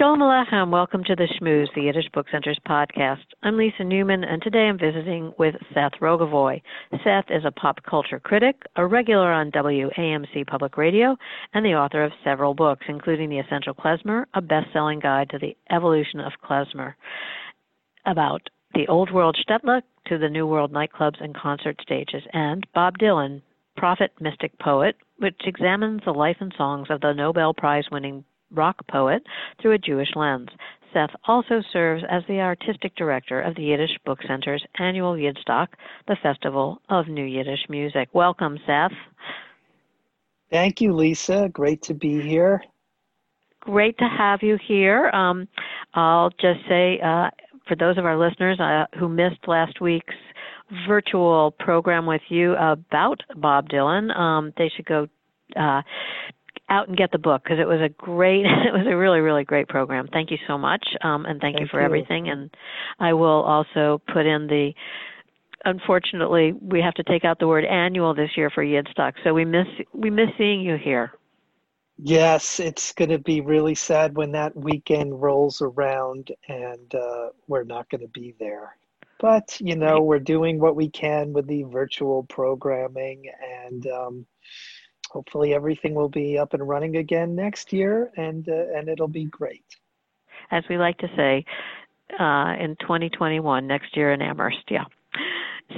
Shalom 0.00 0.20
Aleichem. 0.20 0.70
Welcome 0.70 1.04
to 1.04 1.14
the 1.14 1.28
Shmooze, 1.28 1.66
the 1.74 1.82
Yiddish 1.82 2.08
Book 2.14 2.24
Center's 2.32 2.58
podcast. 2.66 3.18
I'm 3.42 3.58
Lisa 3.58 3.84
Newman, 3.84 4.24
and 4.24 4.40
today 4.40 4.60
I'm 4.60 4.78
visiting 4.78 5.34
with 5.38 5.54
Seth 5.74 6.00
Rogovoy. 6.00 6.62
Seth 7.04 7.26
is 7.28 7.44
a 7.44 7.50
pop 7.50 7.82
culture 7.82 8.18
critic, 8.18 8.62
a 8.76 8.86
regular 8.86 9.30
on 9.30 9.50
WAMC 9.50 10.46
Public 10.46 10.78
Radio, 10.78 11.18
and 11.52 11.66
the 11.66 11.74
author 11.74 12.02
of 12.02 12.12
several 12.24 12.54
books, 12.54 12.86
including 12.88 13.28
The 13.28 13.40
Essential 13.40 13.74
Klezmer, 13.74 14.24
a 14.32 14.40
best-selling 14.40 15.00
guide 15.00 15.28
to 15.30 15.38
the 15.38 15.54
evolution 15.70 16.20
of 16.20 16.32
klezmer, 16.42 16.94
about 18.06 18.48
the 18.72 18.88
old 18.88 19.12
world 19.12 19.36
shtetl 19.36 19.82
to 20.06 20.16
the 20.16 20.30
new 20.30 20.46
world 20.46 20.72
nightclubs 20.72 21.22
and 21.22 21.36
concert 21.36 21.78
stages, 21.82 22.22
and 22.32 22.66
Bob 22.74 22.96
Dylan, 22.96 23.42
prophet, 23.76 24.12
mystic, 24.18 24.58
poet, 24.60 24.96
which 25.18 25.42
examines 25.44 26.00
the 26.06 26.12
life 26.12 26.38
and 26.40 26.54
songs 26.56 26.88
of 26.88 27.02
the 27.02 27.12
Nobel 27.12 27.52
Prize 27.52 27.84
winning 27.92 28.24
rock 28.52 28.76
poet 28.88 29.22
through 29.60 29.72
a 29.72 29.78
Jewish 29.78 30.14
lens. 30.14 30.48
Seth 30.92 31.10
also 31.26 31.62
serves 31.72 32.02
as 32.10 32.22
the 32.26 32.40
artistic 32.40 32.94
director 32.96 33.40
of 33.40 33.54
the 33.54 33.62
Yiddish 33.62 33.96
Book 34.04 34.18
Center's 34.26 34.64
annual 34.78 35.14
Yidstock, 35.14 35.68
the 36.08 36.16
Festival 36.22 36.80
of 36.88 37.06
New 37.06 37.24
Yiddish 37.24 37.66
Music. 37.68 38.08
Welcome, 38.12 38.58
Seth. 38.66 38.92
Thank 40.50 40.80
you, 40.80 40.92
Lisa. 40.92 41.48
Great 41.52 41.82
to 41.82 41.94
be 41.94 42.20
here. 42.20 42.62
Great 43.60 43.96
to 43.98 44.08
have 44.08 44.42
you 44.42 44.58
here. 44.66 45.10
Um, 45.10 45.46
I'll 45.94 46.30
just 46.30 46.60
say, 46.68 46.98
uh, 47.00 47.30
for 47.68 47.76
those 47.76 47.98
of 47.98 48.04
our 48.04 48.18
listeners 48.18 48.58
uh, 48.58 48.86
who 48.98 49.08
missed 49.08 49.46
last 49.46 49.80
week's 49.80 50.14
virtual 50.88 51.52
program 51.52 52.06
with 52.06 52.22
you 52.28 52.54
about 52.54 53.20
Bob 53.36 53.68
Dylan, 53.68 54.16
um, 54.16 54.52
they 54.56 54.70
should 54.74 54.86
go 54.86 55.08
uh, 55.56 55.82
out 56.70 56.88
and 56.88 56.96
get 56.96 57.10
the 57.10 57.18
book 57.18 57.42
because 57.42 57.58
it 57.58 57.66
was 57.66 57.80
a 57.80 57.88
great 57.88 58.46
it 58.66 58.72
was 58.72 58.86
a 58.88 58.96
really 58.96 59.20
really 59.20 59.44
great 59.44 59.68
program. 59.68 60.08
Thank 60.12 60.30
you 60.30 60.38
so 60.46 60.56
much 60.56 60.86
um, 61.02 61.26
and 61.26 61.40
thank, 61.40 61.56
thank 61.56 61.60
you 61.60 61.68
for 61.70 61.80
you. 61.80 61.84
everything. 61.84 62.28
And 62.28 62.50
i 62.98 63.12
will 63.12 63.42
also 63.42 64.00
put 64.12 64.26
in 64.26 64.46
the 64.46 64.72
unfortunately 65.64 66.52
we 66.52 66.80
have 66.80 66.94
to 66.94 67.02
take 67.02 67.24
out 67.24 67.38
the 67.38 67.46
word 67.46 67.64
annual 67.64 68.14
this 68.14 68.30
year 68.36 68.48
for 68.48 68.64
yidstock 68.64 69.12
so 69.22 69.34
we 69.34 69.44
miss 69.44 69.66
we 69.92 70.08
miss 70.08 70.28
seeing 70.38 70.60
you 70.60 70.76
here. 70.76 71.12
Yes 71.98 72.60
it's 72.60 72.92
going 72.92 73.10
to 73.10 73.18
be 73.18 73.40
really 73.40 73.74
sad 73.74 74.16
when 74.16 74.32
that 74.32 74.56
weekend 74.56 75.20
rolls 75.20 75.60
around 75.60 76.30
and 76.48 76.94
uh, 76.94 77.28
we're 77.46 77.64
not 77.64 77.90
going 77.90 78.00
to 78.00 78.08
be 78.08 78.34
there. 78.38 78.76
But 79.18 79.60
you 79.60 79.76
know 79.76 80.00
we're 80.00 80.18
doing 80.18 80.58
what 80.60 80.76
we 80.76 80.88
can 80.88 81.34
with 81.34 81.46
the 81.46 81.64
virtual 81.64 82.22
programming 82.22 83.24
and 83.66 83.86
um, 83.88 84.26
hopefully 85.10 85.54
everything 85.54 85.94
will 85.94 86.08
be 86.08 86.38
up 86.38 86.54
and 86.54 86.66
running 86.66 86.96
again 86.96 87.34
next 87.34 87.72
year, 87.72 88.10
and 88.16 88.48
uh, 88.48 88.76
and 88.76 88.88
it'll 88.88 89.08
be 89.08 89.24
great. 89.24 89.64
As 90.50 90.64
we 90.68 90.78
like 90.78 90.98
to 90.98 91.08
say, 91.16 91.44
uh, 92.18 92.54
in 92.58 92.76
2021, 92.80 93.66
next 93.66 93.96
year 93.96 94.12
in 94.12 94.22
Amherst, 94.22 94.64
yeah. 94.68 94.84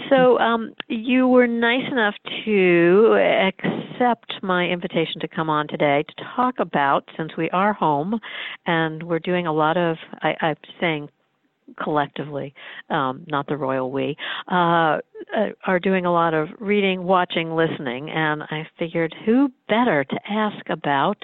So 0.08 0.38
um, 0.38 0.72
you 0.88 1.28
were 1.28 1.46
nice 1.46 1.90
enough 1.90 2.14
to 2.44 3.14
accept 3.18 4.32
my 4.42 4.66
invitation 4.66 5.20
to 5.20 5.28
come 5.28 5.50
on 5.50 5.68
today 5.68 6.04
to 6.08 6.24
talk 6.34 6.54
about, 6.58 7.08
since 7.16 7.36
we 7.36 7.50
are 7.50 7.74
home 7.74 8.18
and 8.66 9.02
we're 9.02 9.18
doing 9.18 9.46
a 9.46 9.52
lot 9.52 9.76
of, 9.76 9.96
I, 10.22 10.34
I'm 10.40 10.56
saying 10.80 11.10
collectively, 11.82 12.54
um, 12.90 13.24
not 13.28 13.46
the 13.46 13.56
royal 13.56 13.90
we, 13.90 14.16
uh, 14.50 14.98
uh, 15.36 15.48
are 15.66 15.78
doing 15.78 16.06
a 16.06 16.12
lot 16.12 16.34
of 16.34 16.48
reading, 16.60 17.04
watching, 17.04 17.54
listening, 17.54 18.10
and 18.10 18.42
I 18.42 18.66
figured 18.78 19.14
who 19.24 19.50
better 19.68 20.04
to 20.04 20.18
ask 20.28 20.68
about 20.68 21.16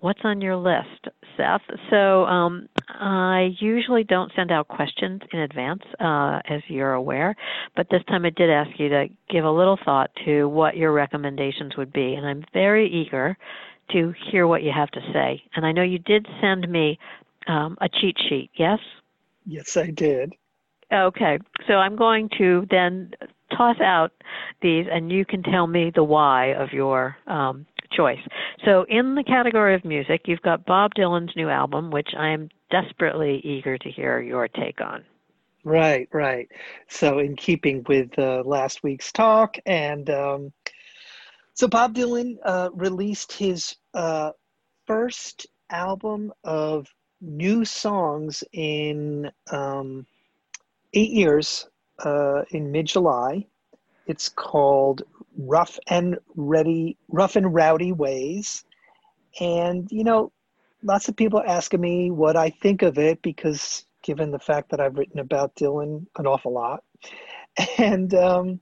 what's 0.00 0.20
on 0.24 0.40
your 0.40 0.56
list, 0.56 1.06
Seth? 1.36 1.62
So 1.88 2.24
um, 2.24 2.68
I 2.88 3.54
usually 3.60 4.02
don't 4.04 4.32
send 4.34 4.50
out 4.50 4.66
questions 4.68 5.20
in 5.32 5.38
advance, 5.40 5.82
uh, 6.00 6.40
as 6.48 6.60
you're 6.66 6.94
aware, 6.94 7.36
but 7.76 7.86
this 7.90 8.02
time 8.08 8.24
I 8.24 8.30
did 8.30 8.50
ask 8.50 8.70
you 8.78 8.88
to 8.88 9.06
give 9.30 9.44
a 9.44 9.50
little 9.50 9.78
thought 9.84 10.10
to 10.24 10.46
what 10.48 10.76
your 10.76 10.92
recommendations 10.92 11.76
would 11.76 11.92
be, 11.92 12.14
and 12.14 12.26
I'm 12.26 12.44
very 12.52 12.88
eager 12.90 13.36
to 13.92 14.12
hear 14.30 14.46
what 14.46 14.62
you 14.62 14.72
have 14.74 14.90
to 14.90 15.00
say. 15.12 15.42
And 15.54 15.64
I 15.64 15.72
know 15.72 15.82
you 15.82 15.98
did 15.98 16.26
send 16.40 16.68
me 16.68 16.98
um, 17.46 17.76
a 17.80 17.88
cheat 17.88 18.16
sheet, 18.28 18.50
yes? 18.54 18.78
Yes, 19.46 19.76
I 19.76 19.90
did. 19.90 20.34
Okay, 20.92 21.38
so 21.66 21.74
I'm 21.74 21.96
going 21.96 22.28
to 22.38 22.66
then 22.70 23.12
toss 23.56 23.80
out 23.80 24.12
these, 24.60 24.86
and 24.90 25.10
you 25.10 25.24
can 25.24 25.42
tell 25.42 25.66
me 25.66 25.90
the 25.94 26.04
why 26.04 26.48
of 26.54 26.72
your 26.72 27.16
um, 27.26 27.66
choice. 27.96 28.20
So, 28.64 28.84
in 28.88 29.14
the 29.14 29.24
category 29.24 29.74
of 29.74 29.84
music, 29.84 30.22
you've 30.26 30.42
got 30.42 30.66
Bob 30.66 30.92
Dylan's 30.94 31.34
new 31.34 31.48
album, 31.48 31.90
which 31.90 32.10
I 32.16 32.28
am 32.28 32.50
desperately 32.70 33.40
eager 33.42 33.78
to 33.78 33.90
hear 33.90 34.20
your 34.20 34.48
take 34.48 34.80
on. 34.80 35.04
Right, 35.64 36.08
right. 36.12 36.48
So, 36.88 37.20
in 37.20 37.36
keeping 37.36 37.84
with 37.88 38.18
uh, 38.18 38.42
last 38.44 38.82
week's 38.82 39.12
talk, 39.12 39.56
and 39.64 40.10
um, 40.10 40.52
so 41.54 41.68
Bob 41.68 41.94
Dylan 41.94 42.36
uh, 42.44 42.70
released 42.72 43.32
his 43.32 43.76
uh, 43.94 44.32
first 44.86 45.46
album 45.70 46.32
of 46.44 46.86
new 47.22 47.64
songs 47.64 48.42
in 48.52 49.30
um, 49.50 50.04
eight 50.92 51.10
years 51.10 51.68
uh, 52.04 52.42
in 52.50 52.70
mid 52.70 52.86
July. 52.86 53.46
It's 54.06 54.28
called 54.28 55.04
Rough 55.38 55.78
and 55.86 56.18
Ready, 56.34 56.98
Rough 57.08 57.36
and 57.36 57.54
Rowdy 57.54 57.92
Ways. 57.92 58.64
And, 59.40 59.90
you 59.90 60.04
know, 60.04 60.32
lots 60.82 61.08
of 61.08 61.16
people 61.16 61.42
asking 61.46 61.80
me 61.80 62.10
what 62.10 62.36
I 62.36 62.50
think 62.50 62.82
of 62.82 62.98
it 62.98 63.22
because 63.22 63.86
given 64.02 64.32
the 64.32 64.38
fact 64.38 64.70
that 64.70 64.80
I've 64.80 64.98
written 64.98 65.20
about 65.20 65.54
Dylan 65.54 66.06
an 66.18 66.26
awful 66.26 66.52
lot. 66.52 66.82
And, 67.76 68.14
um, 68.14 68.60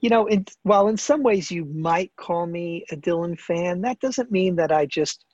you 0.00 0.08
know, 0.08 0.28
while 0.62 0.86
in 0.86 0.96
some 0.96 1.24
ways 1.24 1.50
you 1.50 1.64
might 1.64 2.14
call 2.14 2.46
me 2.46 2.84
a 2.92 2.96
Dylan 2.96 3.38
fan, 3.38 3.80
that 3.80 3.98
doesn't 3.98 4.30
mean 4.30 4.54
that 4.56 4.70
I 4.70 4.86
just 4.86 5.24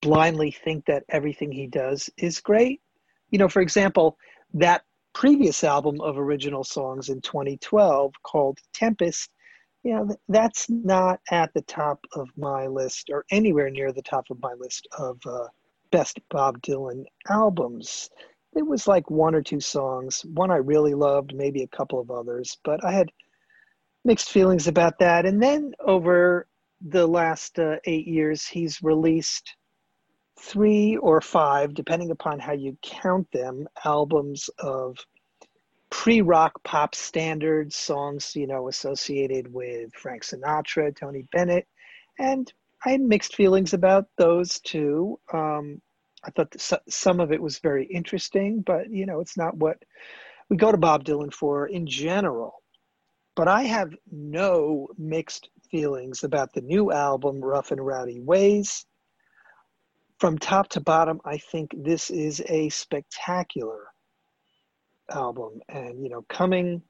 blindly 0.00 0.50
think 0.50 0.84
that 0.86 1.04
everything 1.08 1.50
he 1.52 1.66
does 1.66 2.10
is 2.16 2.40
great. 2.40 2.80
You 3.30 3.38
know, 3.38 3.48
for 3.48 3.60
example, 3.60 4.16
that 4.54 4.82
previous 5.14 5.64
album 5.64 6.00
of 6.00 6.18
original 6.18 6.64
songs 6.64 7.08
in 7.08 7.20
2012 7.20 8.14
called 8.22 8.58
Tempest, 8.72 9.30
you 9.82 9.94
know, 9.94 10.16
that's 10.28 10.68
not 10.70 11.20
at 11.30 11.52
the 11.54 11.62
top 11.62 12.00
of 12.14 12.28
my 12.36 12.66
list 12.66 13.10
or 13.12 13.24
anywhere 13.30 13.70
near 13.70 13.92
the 13.92 14.02
top 14.02 14.24
of 14.30 14.40
my 14.40 14.52
list 14.54 14.86
of 14.98 15.18
uh, 15.26 15.46
best 15.90 16.18
Bob 16.30 16.60
Dylan 16.62 17.04
albums. 17.28 18.08
It 18.56 18.66
was 18.66 18.86
like 18.86 19.10
one 19.10 19.34
or 19.34 19.42
two 19.42 19.60
songs, 19.60 20.24
one 20.34 20.50
I 20.50 20.56
really 20.56 20.94
loved, 20.94 21.34
maybe 21.34 21.62
a 21.62 21.76
couple 21.76 22.00
of 22.00 22.10
others, 22.10 22.56
but 22.64 22.84
I 22.84 22.92
had 22.92 23.10
mixed 24.04 24.30
feelings 24.30 24.68
about 24.68 24.98
that. 25.00 25.26
And 25.26 25.42
then 25.42 25.72
over 25.80 26.46
the 26.80 27.06
last 27.06 27.58
uh, 27.58 27.76
eight 27.84 28.06
years, 28.06 28.46
he's 28.46 28.82
released 28.82 29.56
three 30.38 30.96
or 30.96 31.20
five, 31.20 31.74
depending 31.74 32.10
upon 32.10 32.38
how 32.38 32.52
you 32.52 32.76
count 32.82 33.30
them, 33.32 33.68
albums 33.84 34.48
of 34.58 34.96
pre-rock 35.90 36.62
pop 36.64 36.94
standards, 36.94 37.74
songs 37.76 38.32
you 38.36 38.46
know 38.46 38.68
associated 38.68 39.52
with 39.52 39.92
Frank 39.94 40.22
Sinatra, 40.22 40.94
Tony 40.94 41.24
Bennett, 41.32 41.66
and 42.18 42.52
I 42.84 42.90
had 42.90 43.00
mixed 43.00 43.34
feelings 43.34 43.72
about 43.74 44.06
those 44.16 44.60
too. 44.60 45.18
Um, 45.32 45.80
I 46.24 46.30
thought 46.30 46.54
some 46.88 47.20
of 47.20 47.32
it 47.32 47.42
was 47.42 47.58
very 47.58 47.86
interesting, 47.86 48.62
but 48.62 48.90
you 48.90 49.06
know 49.06 49.20
it's 49.20 49.36
not 49.36 49.56
what 49.56 49.78
we 50.48 50.56
go 50.56 50.70
to 50.72 50.78
Bob 50.78 51.04
Dylan 51.04 51.32
for 51.32 51.66
in 51.66 51.86
general. 51.86 52.54
But 53.34 53.46
I 53.46 53.62
have 53.62 53.94
no 54.10 54.88
mixed 54.98 55.50
feelings 55.70 56.24
about 56.24 56.52
the 56.52 56.60
new 56.60 56.90
album, 56.90 57.40
Rough 57.40 57.70
and 57.70 57.84
Rowdy 57.84 58.18
Ways 58.18 58.84
from 60.18 60.38
top 60.38 60.68
to 60.70 60.80
bottom, 60.80 61.20
I 61.24 61.38
think 61.38 61.70
this 61.76 62.10
is 62.10 62.42
a 62.48 62.68
spectacular 62.70 63.86
album. 65.10 65.60
And 65.68 66.02
you 66.02 66.10
know, 66.10 66.22
coming 66.28 66.82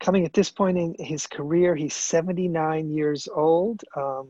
coming 0.00 0.24
at 0.24 0.32
this 0.32 0.50
point 0.50 0.78
in 0.78 0.94
his 0.98 1.26
career, 1.26 1.74
he's 1.74 1.94
79 1.94 2.90
years 2.90 3.28
old. 3.32 3.82
Um, 3.96 4.28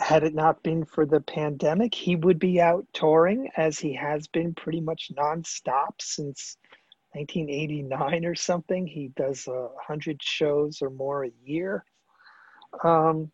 had 0.00 0.24
it 0.24 0.34
not 0.34 0.62
been 0.62 0.84
for 0.84 1.06
the 1.06 1.20
pandemic, 1.20 1.94
he 1.94 2.16
would 2.16 2.38
be 2.38 2.60
out 2.60 2.86
touring 2.92 3.48
as 3.56 3.78
he 3.78 3.94
has 3.94 4.26
been 4.26 4.54
pretty 4.54 4.80
much 4.80 5.10
nonstop 5.16 5.94
since 6.00 6.56
1989 7.12 8.24
or 8.24 8.34
something. 8.34 8.86
He 8.86 9.08
does 9.16 9.46
a 9.46 9.52
uh, 9.52 9.68
hundred 9.80 10.20
shows 10.22 10.82
or 10.82 10.90
more 10.90 11.24
a 11.24 11.32
year. 11.44 11.84
Um, 12.82 13.30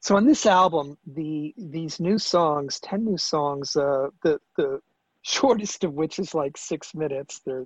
so 0.00 0.16
on 0.16 0.26
this 0.26 0.46
album, 0.46 0.96
the 1.06 1.54
these 1.56 1.98
new 1.98 2.18
songs, 2.18 2.78
ten 2.80 3.04
new 3.04 3.18
songs, 3.18 3.74
uh, 3.76 4.08
the 4.22 4.40
the 4.56 4.80
shortest 5.22 5.84
of 5.84 5.94
which 5.94 6.18
is 6.18 6.34
like 6.34 6.56
six 6.56 6.94
minutes. 6.94 7.40
They 7.44 7.64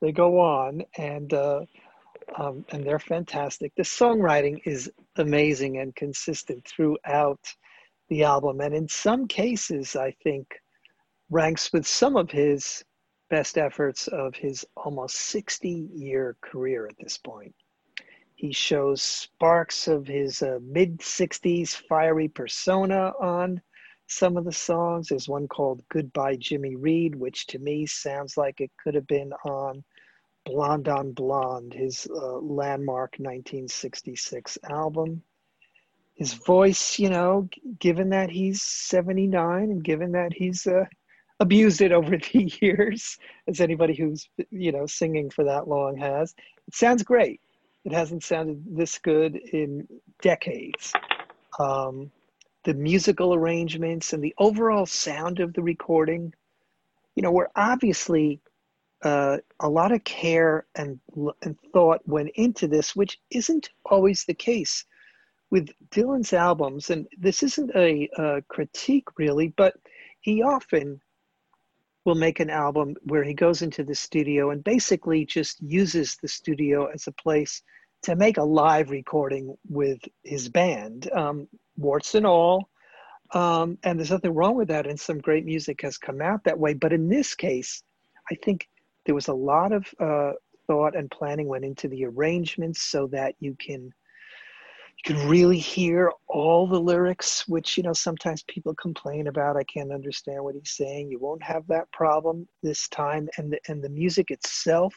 they 0.00 0.12
go 0.12 0.38
on 0.38 0.82
and 0.96 1.32
uh, 1.32 1.62
um, 2.36 2.64
and 2.70 2.84
they're 2.84 2.98
fantastic. 2.98 3.72
The 3.76 3.82
songwriting 3.82 4.60
is 4.64 4.90
amazing 5.16 5.78
and 5.78 5.94
consistent 5.94 6.66
throughout 6.66 7.40
the 8.08 8.22
album, 8.22 8.60
and 8.60 8.74
in 8.74 8.88
some 8.88 9.26
cases, 9.26 9.96
I 9.96 10.12
think 10.22 10.46
ranks 11.30 11.72
with 11.72 11.86
some 11.86 12.16
of 12.16 12.30
his 12.30 12.84
best 13.30 13.58
efforts 13.58 14.06
of 14.08 14.34
his 14.36 14.64
almost 14.76 15.16
60 15.16 15.88
year 15.94 16.36
career 16.40 16.86
at 16.86 16.96
this 17.00 17.18
point. 17.18 17.54
He 18.34 18.52
shows 18.52 19.00
sparks 19.02 19.88
of 19.88 20.06
his 20.06 20.42
uh, 20.42 20.58
mid 20.62 20.98
60s 20.98 21.74
fiery 21.88 22.28
persona 22.28 23.12
on 23.20 23.62
some 24.06 24.36
of 24.36 24.44
the 24.44 24.52
songs. 24.52 25.08
There's 25.08 25.28
one 25.28 25.48
called 25.48 25.82
Goodbye 25.88 26.36
Jimmy 26.36 26.76
Reed, 26.76 27.14
which 27.14 27.46
to 27.48 27.58
me 27.58 27.86
sounds 27.86 28.36
like 28.36 28.60
it 28.60 28.70
could 28.82 28.94
have 28.94 29.06
been 29.06 29.32
on 29.44 29.84
Blonde 30.44 30.88
on 30.88 31.12
Blonde, 31.12 31.72
his 31.72 32.06
uh, 32.10 32.38
landmark 32.38 33.14
1966 33.18 34.58
album. 34.68 35.22
His 36.14 36.34
voice, 36.34 36.98
you 36.98 37.10
know, 37.10 37.48
given 37.78 38.10
that 38.10 38.30
he's 38.30 38.62
79 38.62 39.62
and 39.70 39.82
given 39.82 40.12
that 40.12 40.32
he's 40.32 40.66
uh, 40.66 40.84
abused 41.40 41.80
it 41.80 41.92
over 41.92 42.16
the 42.32 42.52
years, 42.60 43.18
as 43.48 43.60
anybody 43.60 43.94
who's, 43.94 44.28
you 44.50 44.70
know, 44.70 44.86
singing 44.86 45.30
for 45.30 45.44
that 45.44 45.66
long 45.66 45.96
has, 45.96 46.34
it 46.68 46.74
sounds 46.74 47.02
great. 47.02 47.40
It 47.84 47.92
hasn't 47.92 48.24
sounded 48.24 48.64
this 48.76 48.98
good 48.98 49.36
in 49.36 49.86
decades. 50.22 50.92
Um, 51.58 52.10
the 52.64 52.74
musical 52.74 53.34
arrangements 53.34 54.12
and 54.12 54.24
the 54.24 54.34
overall 54.38 54.86
sound 54.86 55.40
of 55.40 55.52
the 55.52 55.62
recording, 55.62 56.32
you 57.14 57.22
know, 57.22 57.30
were 57.30 57.50
obviously 57.56 58.40
uh, 59.02 59.36
a 59.60 59.68
lot 59.68 59.92
of 59.92 60.02
care 60.04 60.66
and, 60.76 60.98
and 61.42 61.58
thought 61.72 62.00
went 62.08 62.30
into 62.36 62.66
this, 62.66 62.96
which 62.96 63.18
isn't 63.30 63.68
always 63.84 64.24
the 64.24 64.34
case 64.34 64.86
with 65.50 65.68
Dylan's 65.90 66.32
albums. 66.32 66.88
And 66.88 67.06
this 67.18 67.42
isn't 67.42 67.70
a, 67.76 68.08
a 68.16 68.42
critique 68.48 69.08
really, 69.18 69.48
but 69.48 69.74
he 70.20 70.42
often 70.42 71.02
will 72.04 72.14
make 72.14 72.40
an 72.40 72.50
album 72.50 72.94
where 73.04 73.24
he 73.24 73.34
goes 73.34 73.62
into 73.62 73.82
the 73.82 73.94
studio 73.94 74.50
and 74.50 74.62
basically 74.62 75.24
just 75.24 75.60
uses 75.62 76.16
the 76.20 76.28
studio 76.28 76.86
as 76.86 77.06
a 77.06 77.12
place 77.12 77.62
to 78.02 78.14
make 78.16 78.36
a 78.36 78.42
live 78.42 78.90
recording 78.90 79.56
with 79.68 79.98
his 80.22 80.48
band, 80.48 81.10
um, 81.12 81.48
warts 81.76 82.14
and 82.14 82.26
all. 82.26 82.68
Um, 83.32 83.78
and 83.82 83.98
there's 83.98 84.10
nothing 84.10 84.34
wrong 84.34 84.56
with 84.56 84.68
that, 84.68 84.86
and 84.86 85.00
some 85.00 85.18
great 85.18 85.46
music 85.46 85.80
has 85.80 85.96
come 85.96 86.20
out 86.20 86.44
that 86.44 86.58
way. 86.58 86.74
But 86.74 86.92
in 86.92 87.08
this 87.08 87.34
case, 87.34 87.82
I 88.30 88.34
think 88.34 88.68
there 89.06 89.14
was 89.14 89.28
a 89.28 89.34
lot 89.34 89.72
of 89.72 89.86
uh, 89.98 90.32
thought 90.66 90.94
and 90.94 91.10
planning 91.10 91.48
went 91.48 91.64
into 91.64 91.88
the 91.88 92.04
arrangements 92.04 92.82
so 92.82 93.06
that 93.08 93.34
you 93.40 93.56
can 93.58 93.92
you 94.96 95.14
can 95.14 95.28
really 95.28 95.58
hear 95.58 96.10
all 96.28 96.66
the 96.66 96.80
lyrics 96.80 97.46
which 97.48 97.76
you 97.76 97.82
know 97.82 97.92
sometimes 97.92 98.42
people 98.44 98.74
complain 98.74 99.26
about. 99.26 99.56
I 99.56 99.64
can't 99.64 99.92
understand 99.92 100.42
what 100.42 100.54
he's 100.54 100.70
saying. 100.70 101.10
You 101.10 101.18
won't 101.18 101.42
have 101.42 101.66
that 101.68 101.90
problem 101.92 102.48
this 102.62 102.88
time. 102.88 103.28
And 103.36 103.52
the, 103.52 103.60
and 103.68 103.82
the 103.82 103.88
music 103.88 104.30
itself 104.30 104.94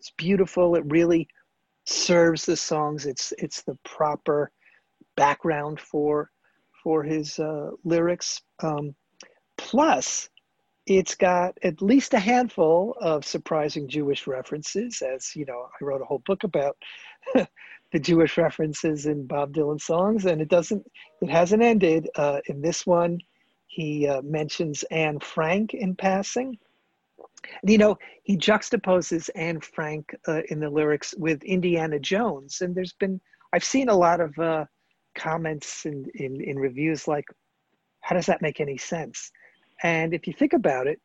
is 0.00 0.12
beautiful. 0.16 0.76
It 0.76 0.84
really 0.86 1.28
serves 1.84 2.46
the 2.46 2.56
songs. 2.56 3.06
It's 3.06 3.32
it's 3.38 3.62
the 3.62 3.78
proper 3.84 4.50
background 5.16 5.80
for 5.80 6.30
for 6.82 7.02
his 7.02 7.38
uh, 7.38 7.70
lyrics. 7.84 8.42
Um, 8.62 8.94
plus 9.58 10.30
it's 10.86 11.16
got 11.16 11.58
at 11.64 11.82
least 11.82 12.14
a 12.14 12.18
handful 12.18 12.96
of 13.00 13.24
surprising 13.24 13.88
Jewish 13.88 14.28
references, 14.28 15.02
as 15.02 15.34
you 15.34 15.44
know, 15.44 15.66
I 15.80 15.84
wrote 15.84 16.00
a 16.00 16.04
whole 16.04 16.22
book 16.24 16.44
about 16.44 16.76
the 17.92 18.00
Jewish 18.00 18.36
references 18.36 19.06
in 19.06 19.26
Bob 19.26 19.52
Dylan 19.52 19.80
songs, 19.80 20.26
and 20.26 20.40
it 20.40 20.48
doesn't, 20.48 20.84
it 21.22 21.30
hasn't 21.30 21.62
ended. 21.62 22.08
Uh, 22.16 22.40
in 22.46 22.60
this 22.60 22.86
one, 22.86 23.18
he 23.66 24.08
uh, 24.08 24.22
mentions 24.22 24.82
Anne 24.90 25.20
Frank 25.20 25.74
in 25.74 25.94
passing. 25.94 26.58
And, 27.62 27.70
you 27.70 27.78
know, 27.78 27.96
he 28.24 28.36
juxtaposes 28.36 29.30
Anne 29.34 29.60
Frank 29.60 30.14
uh, 30.26 30.42
in 30.50 30.60
the 30.60 30.70
lyrics 30.70 31.14
with 31.16 31.42
Indiana 31.44 31.98
Jones, 31.98 32.60
and 32.60 32.74
there's 32.74 32.94
been, 32.94 33.20
I've 33.52 33.64
seen 33.64 33.88
a 33.88 33.96
lot 33.96 34.20
of 34.20 34.36
uh, 34.38 34.64
comments 35.14 35.86
in, 35.86 36.06
in, 36.14 36.40
in 36.40 36.58
reviews 36.58 37.06
like, 37.06 37.26
how 38.00 38.14
does 38.14 38.26
that 38.26 38.42
make 38.42 38.60
any 38.60 38.76
sense? 38.76 39.30
And 39.82 40.14
if 40.14 40.26
you 40.26 40.32
think 40.32 40.52
about 40.52 40.86
it, 40.86 41.00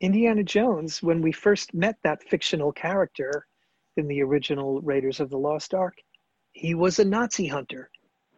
Indiana 0.00 0.42
Jones, 0.42 1.02
when 1.02 1.20
we 1.20 1.32
first 1.32 1.74
met 1.74 1.96
that 2.02 2.22
fictional 2.22 2.72
character 2.72 3.46
in 3.96 4.08
the 4.08 4.22
original 4.22 4.80
Raiders 4.80 5.20
of 5.20 5.30
the 5.30 5.38
Lost 5.38 5.74
Ark, 5.74 5.94
he 6.52 6.74
was 6.74 6.98
a 6.98 7.04
Nazi 7.04 7.46
hunter. 7.46 7.90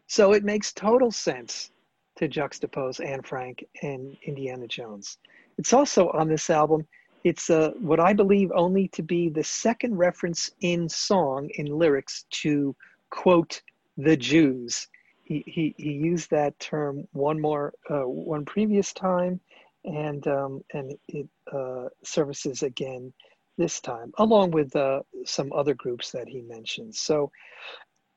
So 0.07 0.33
it 0.33 0.45
makes 0.45 0.73
total 0.73 1.11
sense 1.11 1.71
to 2.17 2.29
juxtapose 2.29 3.05
Anne 3.05 3.23
Frank 3.23 3.65
and 3.83 4.17
Indiana 4.27 4.67
Jones. 4.67 5.19
It's 5.59 5.73
also 5.73 6.11
on 6.11 6.29
this 6.29 6.51
album, 6.51 6.87
it's 7.25 7.51
uh, 7.51 7.71
what 7.81 8.01
I 8.01 8.13
believe 8.13 8.51
only 8.55 8.89
to 8.89 9.03
be 9.03 9.29
the 9.29 9.45
second 9.45 9.97
reference 9.97 10.51
in 10.61 10.89
song, 10.89 11.49
in 11.55 11.67
lyrics, 11.67 12.25
to 12.43 12.75
quote, 13.11 13.63
the 13.97 14.17
Jews. 14.17 14.89
He, 15.25 15.45
he, 15.47 15.75
he 15.77 15.93
used 15.93 16.31
that 16.31 16.59
term 16.59 17.07
one 17.13 17.41
more, 17.41 17.73
uh, 17.89 18.07
one 18.07 18.45
previous 18.45 18.93
time, 18.93 19.41
and 19.85 20.27
um, 20.27 20.63
and 20.73 20.95
it 21.09 21.29
uh, 21.53 21.89
services 22.05 22.63
again 22.63 23.13
this 23.59 23.81
time, 23.81 24.13
along 24.19 24.51
with 24.51 24.75
uh, 24.75 25.01
some 25.25 25.53
other 25.53 25.75
groups 25.75 26.11
that 26.11 26.29
he 26.29 26.43
mentions. 26.43 27.01
So 27.01 27.31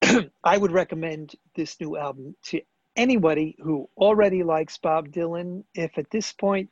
I 0.43 0.57
would 0.57 0.71
recommend 0.71 1.35
this 1.55 1.79
new 1.79 1.97
album 1.97 2.35
to 2.45 2.61
anybody 2.95 3.55
who 3.59 3.89
already 3.97 4.43
likes 4.43 4.77
Bob 4.77 5.09
Dylan. 5.09 5.63
If 5.73 5.97
at 5.97 6.09
this 6.11 6.31
point 6.33 6.69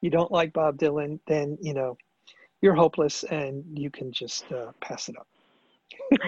you 0.00 0.10
don't 0.10 0.30
like 0.30 0.52
Bob 0.52 0.78
Dylan, 0.78 1.20
then 1.26 1.58
you 1.60 1.74
know 1.74 1.96
you're 2.60 2.74
hopeless 2.74 3.24
and 3.24 3.64
you 3.74 3.90
can 3.90 4.12
just 4.12 4.50
uh, 4.52 4.72
pass 4.80 5.08
it 5.08 5.16
up. 5.18 5.26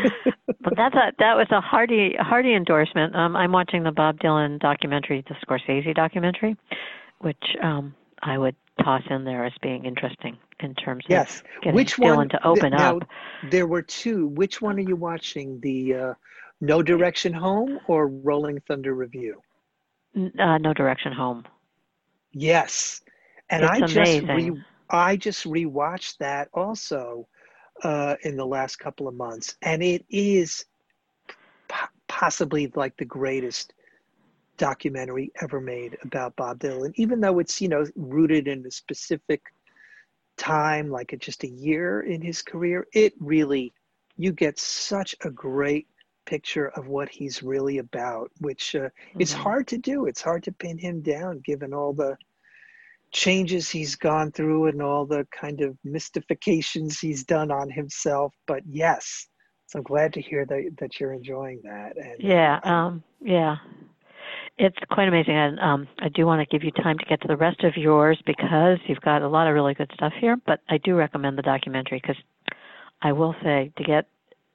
well, 0.47 0.75
that's 0.77 0.95
a 0.95 1.13
that 1.19 1.37
was 1.37 1.47
a 1.51 1.61
hearty 1.61 2.15
hearty 2.19 2.55
endorsement. 2.55 3.15
Um, 3.15 3.37
I'm 3.37 3.53
watching 3.53 3.83
the 3.83 3.93
Bob 3.93 4.19
Dylan 4.19 4.59
documentary, 4.61 5.25
the 5.29 5.35
Scorsese 5.47 5.95
documentary, 5.95 6.57
which 7.21 7.43
um, 7.63 7.95
I 8.23 8.39
would 8.39 8.57
toss 8.83 9.03
in 9.09 9.25
there 9.25 9.45
as 9.45 9.53
being 9.63 9.85
interesting 9.85 10.37
in 10.61 10.75
terms 10.75 11.05
yes. 11.09 11.39
of 11.39 11.45
getting 11.63 11.75
Which 11.75 11.97
Dylan 11.97 12.17
one, 12.17 12.29
to 12.31 12.47
open 12.47 12.71
now, 12.73 12.97
up. 12.97 13.09
There 13.51 13.67
were 13.67 13.83
two. 13.83 14.29
Which 14.29 14.61
one 14.61 14.77
are 14.77 14.83
you 14.83 14.97
watching? 14.97 15.61
The 15.61 15.95
uh, 15.95 16.15
No 16.61 16.83
Direction 16.83 17.33
Home 17.33 17.81
or 17.87 18.09
Rolling 18.09 18.61
Thunder 18.61 18.95
Revue? 18.95 19.41
Uh, 20.17 20.59
no 20.59 20.73
Direction 20.73 21.13
Home. 21.13 21.45
Yes, 22.33 23.03
and 23.51 23.63
it's 23.63 23.71
I 23.71 23.81
just 23.87 24.23
re 24.23 24.63
I 24.91 25.17
just 25.17 25.45
rewatched 25.45 26.19
that 26.19 26.49
also 26.53 27.27
uh, 27.83 28.17
in 28.23 28.37
the 28.37 28.47
last 28.47 28.77
couple 28.77 29.09
of 29.09 29.15
months, 29.15 29.57
and 29.63 29.83
it 29.83 30.05
is 30.09 30.65
possibly 32.09 32.71
like 32.75 32.97
the 32.97 33.05
greatest 33.05 33.75
documentary 34.57 35.33
ever 35.43 35.61
made 35.61 35.99
about 36.03 36.37
Bob 36.37 36.61
Dylan, 36.61 36.93
even 36.95 37.21
though 37.21 37.39
it's, 37.41 37.61
you 37.61 37.69
know, 37.69 37.85
rooted 37.97 38.47
in 38.47 38.65
a 38.67 38.71
specific 38.71 39.43
time, 40.37 40.91
like 40.91 41.15
just 41.19 41.45
a 41.45 41.49
year 41.49 42.03
in 42.03 42.21
his 42.21 42.43
career, 42.43 42.87
it 42.93 43.15
really, 43.19 43.73
you 44.17 44.33
get 44.33 44.59
such 44.59 45.15
a 45.25 45.31
great 45.31 45.89
picture 46.27 46.69
of 46.69 46.89
what 46.89 47.09
he's 47.09 47.43
really 47.43 47.79
about, 47.79 48.31
which 48.41 48.75
uh, 48.75 48.81
mm-hmm. 48.81 49.21
it's 49.21 49.33
hard 49.33 49.67
to 49.69 49.79
do. 49.79 50.07
It's 50.07 50.23
hard 50.23 50.43
to 50.45 50.53
pin 50.53 50.79
him 50.79 51.01
down 51.01 51.41
given 51.45 51.73
all 51.73 51.93
the 51.93 52.17
changes 53.13 53.71
he's 53.71 53.95
gone 53.95 54.33
through 54.33 54.67
and 54.67 54.83
all 54.83 55.07
the 55.07 55.27
kind 55.31 55.61
of 55.61 55.77
mystifications 55.85 56.99
he's 56.99 57.25
done 57.25 57.51
on 57.51 57.71
himself. 57.71 58.35
But 58.47 58.63
yes, 58.67 59.29
so 59.67 59.79
I'm 59.79 59.85
glad 59.85 60.13
to 60.15 60.21
hear 60.21 60.45
that, 60.45 60.75
that 60.79 61.01
you're 61.01 61.13
enjoying 61.13 61.61
that. 61.65 61.97
And, 61.97 62.17
yeah, 62.19 62.61
um, 62.65 63.03
yeah. 63.21 63.57
It's 64.57 64.77
quite 64.91 65.09
amazing, 65.09 65.35
and 65.35 65.59
um, 65.59 65.89
I 65.99 66.09
do 66.09 66.27
want 66.27 66.41
to 66.41 66.47
give 66.47 66.65
you 66.65 66.71
time 66.71 66.97
to 66.99 67.05
get 67.07 67.21
to 67.23 67.29
the 67.29 67.37
rest 67.37 67.65
of 67.65 67.77
yours 67.77 68.21
because 68.25 68.79
you've 68.87 69.01
got 69.01 69.23
a 69.23 69.29
lot 69.29 69.49
of 69.49 69.55
really 69.55 69.75
good 69.75 69.91
stuff 69.95 70.13
here. 70.21 70.37
But 70.47 70.61
I 70.69 70.79
do 70.79 70.95
recommend 70.95 71.37
the 71.37 71.43
documentary 71.43 72.01
because 72.01 72.23
I 73.03 73.13
will 73.13 73.35
say 73.43 73.73
to 73.77 73.83
get 73.83 74.07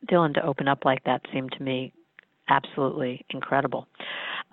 Dylan 0.08 0.34
to 0.36 0.46
open 0.46 0.68
up 0.68 0.86
like 0.86 1.03
that 1.06 1.22
seemed 1.34 1.51
to 1.53 1.63
me 1.63 1.94
absolutely 2.50 3.25
incredible. 3.29 3.88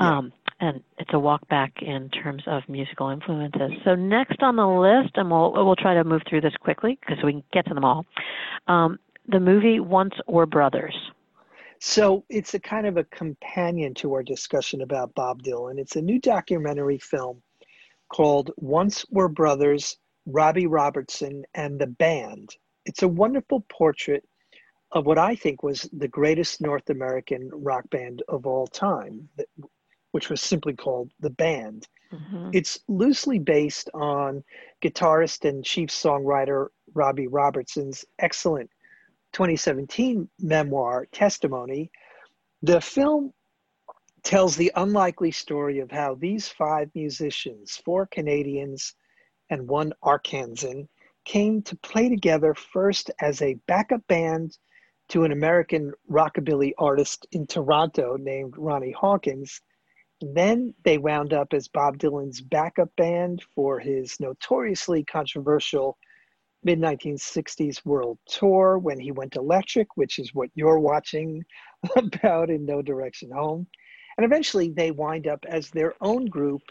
Yeah. 0.00 0.18
Um, 0.18 0.32
and 0.60 0.82
it's 0.98 1.10
a 1.12 1.18
walk 1.18 1.46
back 1.48 1.72
in 1.82 2.08
terms 2.08 2.42
of 2.46 2.62
musical 2.68 3.10
influences. 3.10 3.72
So 3.84 3.94
next 3.94 4.42
on 4.42 4.56
the 4.56 4.66
list, 4.66 5.16
and 5.16 5.30
we'll 5.30 5.52
we'll 5.52 5.76
try 5.76 5.94
to 5.94 6.04
move 6.04 6.22
through 6.28 6.40
this 6.40 6.54
quickly 6.60 6.98
because 7.00 7.22
we 7.22 7.32
can 7.32 7.44
get 7.52 7.66
to 7.66 7.74
them 7.74 7.84
all. 7.84 8.06
Um, 8.66 8.98
the 9.28 9.40
movie 9.40 9.80
Once 9.80 10.14
Were 10.26 10.46
Brothers. 10.46 10.96
So 11.78 12.24
it's 12.30 12.54
a 12.54 12.58
kind 12.58 12.86
of 12.86 12.96
a 12.96 13.04
companion 13.04 13.92
to 13.94 14.14
our 14.14 14.22
discussion 14.22 14.80
about 14.80 15.14
Bob 15.14 15.42
Dylan. 15.42 15.78
It's 15.78 15.96
a 15.96 16.00
new 16.02 16.18
documentary 16.18 16.98
film 16.98 17.42
called 18.08 18.50
Once 18.56 19.04
Were 19.10 19.28
Brothers, 19.28 19.96
Robbie 20.24 20.66
Robertson 20.66 21.44
and 21.54 21.78
the 21.78 21.86
Band. 21.86 22.56
It's 22.86 23.02
a 23.02 23.08
wonderful 23.08 23.64
portrait 23.68 24.24
of 24.92 25.06
what 25.06 25.18
I 25.18 25.34
think 25.34 25.62
was 25.62 25.88
the 25.92 26.08
greatest 26.08 26.60
North 26.60 26.90
American 26.90 27.50
rock 27.52 27.88
band 27.90 28.22
of 28.28 28.46
all 28.46 28.66
time, 28.66 29.28
which 30.12 30.30
was 30.30 30.40
simply 30.40 30.74
called 30.74 31.10
The 31.20 31.30
Band. 31.30 31.86
Mm-hmm. 32.12 32.50
It's 32.52 32.78
loosely 32.88 33.38
based 33.38 33.90
on 33.92 34.44
guitarist 34.82 35.48
and 35.48 35.64
chief 35.64 35.90
songwriter 35.90 36.68
Robbie 36.94 37.26
Robertson's 37.26 38.04
excellent 38.18 38.70
2017 39.32 40.28
memoir, 40.38 41.06
Testimony. 41.12 41.90
The 42.62 42.80
film 42.80 43.32
tells 44.22 44.56
the 44.56 44.72
unlikely 44.76 45.30
story 45.30 45.80
of 45.80 45.90
how 45.90 46.14
these 46.14 46.48
five 46.48 46.90
musicians, 46.94 47.76
four 47.84 48.06
Canadians 48.06 48.94
and 49.50 49.68
one 49.68 49.92
Arkansan, 50.02 50.88
came 51.24 51.60
to 51.62 51.76
play 51.76 52.08
together 52.08 52.54
first 52.54 53.10
as 53.20 53.42
a 53.42 53.58
backup 53.66 54.06
band 54.06 54.56
to 55.08 55.24
an 55.24 55.32
American 55.32 55.92
rockabilly 56.10 56.72
artist 56.78 57.26
in 57.32 57.46
Toronto 57.46 58.16
named 58.16 58.54
Ronnie 58.56 58.92
Hawkins. 58.92 59.60
then 60.20 60.74
they 60.82 60.98
wound 60.98 61.32
up 61.32 61.52
as 61.52 61.68
Bob 61.68 61.98
Dylan's 61.98 62.40
backup 62.40 62.94
band 62.96 63.42
for 63.54 63.78
his 63.78 64.18
notoriously 64.18 65.04
controversial 65.04 65.98
mid 66.64 66.80
1960s 66.80 67.84
world 67.84 68.18
tour 68.26 68.78
when 68.78 68.98
he 68.98 69.12
went 69.12 69.36
electric, 69.36 69.96
which 69.96 70.18
is 70.18 70.34
what 70.34 70.50
you're 70.54 70.80
watching 70.80 71.44
about 71.96 72.50
in 72.50 72.64
No 72.64 72.82
Direction 72.82 73.30
Home. 73.30 73.66
And 74.16 74.24
eventually 74.24 74.70
they 74.70 74.90
wind 74.90 75.26
up 75.26 75.44
as 75.46 75.70
their 75.70 75.94
own 76.00 76.24
group, 76.26 76.62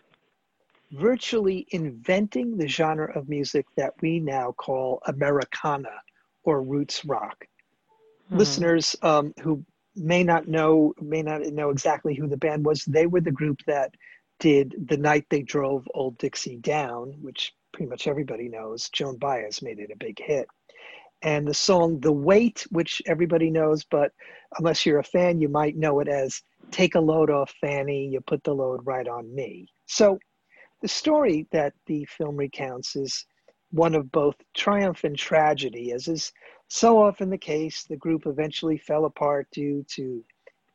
virtually 0.91 1.67
inventing 1.69 2.57
the 2.57 2.67
genre 2.67 3.15
of 3.17 3.29
music 3.29 3.65
that 3.77 3.93
we 4.01 4.19
now 4.19 4.51
call 4.53 5.01
Americana 5.05 6.01
or 6.43 6.63
roots 6.63 7.05
rock. 7.05 7.45
Mm-hmm. 8.25 8.37
Listeners 8.37 8.95
um, 9.01 9.33
who 9.41 9.63
may 9.95 10.23
not 10.23 10.47
know 10.47 10.93
may 10.99 11.21
not 11.21 11.41
know 11.41 11.69
exactly 11.69 12.15
who 12.15 12.27
the 12.27 12.37
band 12.37 12.65
was, 12.65 12.83
they 12.85 13.07
were 13.07 13.21
the 13.21 13.31
group 13.31 13.59
that 13.67 13.93
did 14.39 14.75
The 14.87 14.97
Night 14.97 15.25
They 15.29 15.41
Drove 15.41 15.87
Old 15.93 16.17
Dixie 16.17 16.57
Down, 16.57 17.13
which 17.21 17.53
pretty 17.71 17.89
much 17.89 18.07
everybody 18.07 18.49
knows. 18.49 18.89
Joan 18.89 19.17
Baez 19.17 19.61
made 19.61 19.79
it 19.79 19.91
a 19.91 19.97
big 19.97 20.19
hit. 20.19 20.47
And 21.21 21.47
the 21.47 21.53
song 21.53 21.99
The 21.99 22.11
Weight, 22.11 22.65
which 22.69 23.01
everybody 23.07 23.49
knows, 23.49 23.85
but 23.85 24.11
unless 24.57 24.85
you're 24.85 24.99
a 24.99 25.03
fan, 25.03 25.39
you 25.39 25.49
might 25.49 25.77
know 25.77 25.99
it 25.99 26.07
as 26.07 26.41
Take 26.71 26.95
a 26.95 26.99
Load 26.99 27.29
Off 27.29 27.53
Fanny, 27.61 28.07
You 28.07 28.21
Put 28.21 28.43
the 28.43 28.53
Load 28.53 28.81
Right 28.85 29.07
on 29.07 29.33
Me. 29.33 29.67
So 29.85 30.19
the 30.81 30.87
story 30.87 31.47
that 31.51 31.73
the 31.87 32.05
film 32.05 32.35
recounts 32.35 32.95
is 32.95 33.25
one 33.71 33.95
of 33.95 34.11
both 34.11 34.35
triumph 34.55 35.03
and 35.03 35.17
tragedy, 35.17 35.91
as 35.91 36.07
is 36.07 36.31
so 36.67 37.01
often 37.01 37.29
the 37.29 37.37
case. 37.37 37.83
The 37.83 37.97
group 37.97 38.25
eventually 38.25 38.77
fell 38.77 39.05
apart 39.05 39.47
due 39.51 39.85
to 39.95 40.23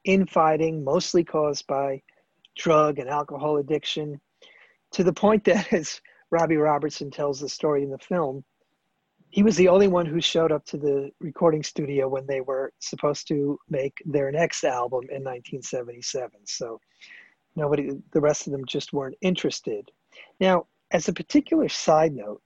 infighting, 0.05 0.85
mostly 0.85 1.25
caused 1.25 1.67
by 1.67 2.03
drug 2.57 2.99
and 2.99 3.09
alcohol 3.09 3.59
addiction, 3.59 4.21
to 4.93 5.05
the 5.05 5.13
point 5.13 5.45
that, 5.47 5.73
as 5.73 6.01
Robbie 6.31 6.57
Robertson 6.57 7.11
tells 7.11 7.41
the 7.41 7.49
story 7.49 7.83
in 7.83 7.91
the 7.91 7.99
film, 7.99 8.45
he 9.31 9.45
was 9.45 9.57
the 9.57 9.69
only 9.69 9.87
one 9.87 10.07
who 10.07 10.21
showed 10.21 10.51
up 10.51 10.65
to 10.67 10.77
the 10.77 11.11
recording 11.21 11.63
studio 11.63 12.09
when 12.09 12.27
they 12.27 12.41
were 12.41 12.73
supposed 12.81 13.29
to 13.29 13.59
make 13.69 13.95
their 14.05 14.33
next 14.33 14.65
album 14.65 15.03
in 15.09 15.23
1977. 15.23 16.33
So 16.47 16.81
nobody, 17.55 17.91
the 18.13 18.21
rest 18.21 18.47
of 18.47 18.53
them 18.53 18.65
just 18.67 18.93
weren't 18.93 19.17
interested. 19.21 19.89
Now, 20.41 20.67
as 20.91 21.09
a 21.09 21.13
particular 21.13 21.69
side 21.69 22.13
note, 22.13 22.43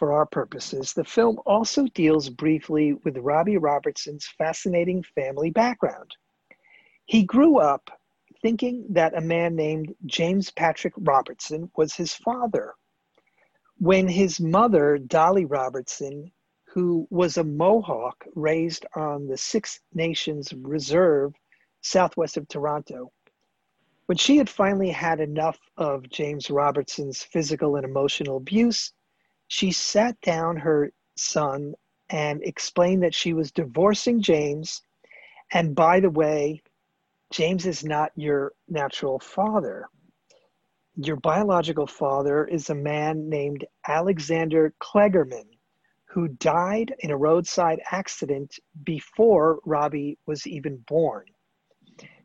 for 0.00 0.14
our 0.14 0.24
purposes, 0.24 0.94
the 0.94 1.04
film 1.04 1.38
also 1.44 1.84
deals 1.88 2.30
briefly 2.30 2.94
with 3.04 3.18
Robbie 3.18 3.58
Robertson's 3.58 4.26
fascinating 4.38 5.02
family 5.02 5.50
background. 5.50 6.16
He 7.04 7.22
grew 7.22 7.58
up 7.58 7.90
thinking 8.40 8.86
that 8.88 9.14
a 9.14 9.20
man 9.20 9.54
named 9.54 9.94
James 10.06 10.50
Patrick 10.52 10.94
Robertson 10.96 11.70
was 11.76 11.94
his 11.94 12.14
father 12.14 12.72
when 13.76 14.08
his 14.08 14.40
mother, 14.40 14.96
Dolly 14.96 15.44
Robertson, 15.44 16.32
who 16.64 17.06
was 17.10 17.36
a 17.36 17.44
Mohawk 17.44 18.24
raised 18.34 18.86
on 18.94 19.26
the 19.26 19.36
Six 19.36 19.80
Nations 19.92 20.50
Reserve 20.54 21.34
southwest 21.82 22.38
of 22.38 22.48
Toronto, 22.48 23.12
when 24.06 24.16
she 24.16 24.38
had 24.38 24.48
finally 24.48 24.90
had 24.90 25.20
enough 25.20 25.58
of 25.76 26.08
James 26.08 26.48
Robertson's 26.48 27.22
physical 27.22 27.76
and 27.76 27.84
emotional 27.84 28.38
abuse, 28.38 28.94
she 29.50 29.70
sat 29.70 30.20
down 30.22 30.56
her 30.56 30.90
son 31.16 31.74
and 32.08 32.42
explained 32.42 33.02
that 33.02 33.14
she 33.14 33.34
was 33.34 33.52
divorcing 33.52 34.22
James. 34.22 34.82
And 35.52 35.74
by 35.74 36.00
the 36.00 36.10
way, 36.10 36.62
James 37.30 37.66
is 37.66 37.84
not 37.84 38.10
your 38.16 38.52
natural 38.68 39.18
father 39.20 39.88
your 40.96 41.16
biological 41.16 41.86
father 41.86 42.44
is 42.44 42.68
a 42.68 42.74
man 42.74 43.28
named 43.28 43.64
Alexander 43.86 44.74
Klegerman, 44.80 45.48
who 46.04 46.28
died 46.28 46.94
in 46.98 47.10
a 47.10 47.16
roadside 47.16 47.80
accident 47.90 48.58
before 48.84 49.60
Robbie 49.64 50.18
was 50.26 50.46
even 50.46 50.76
born. 50.88 51.26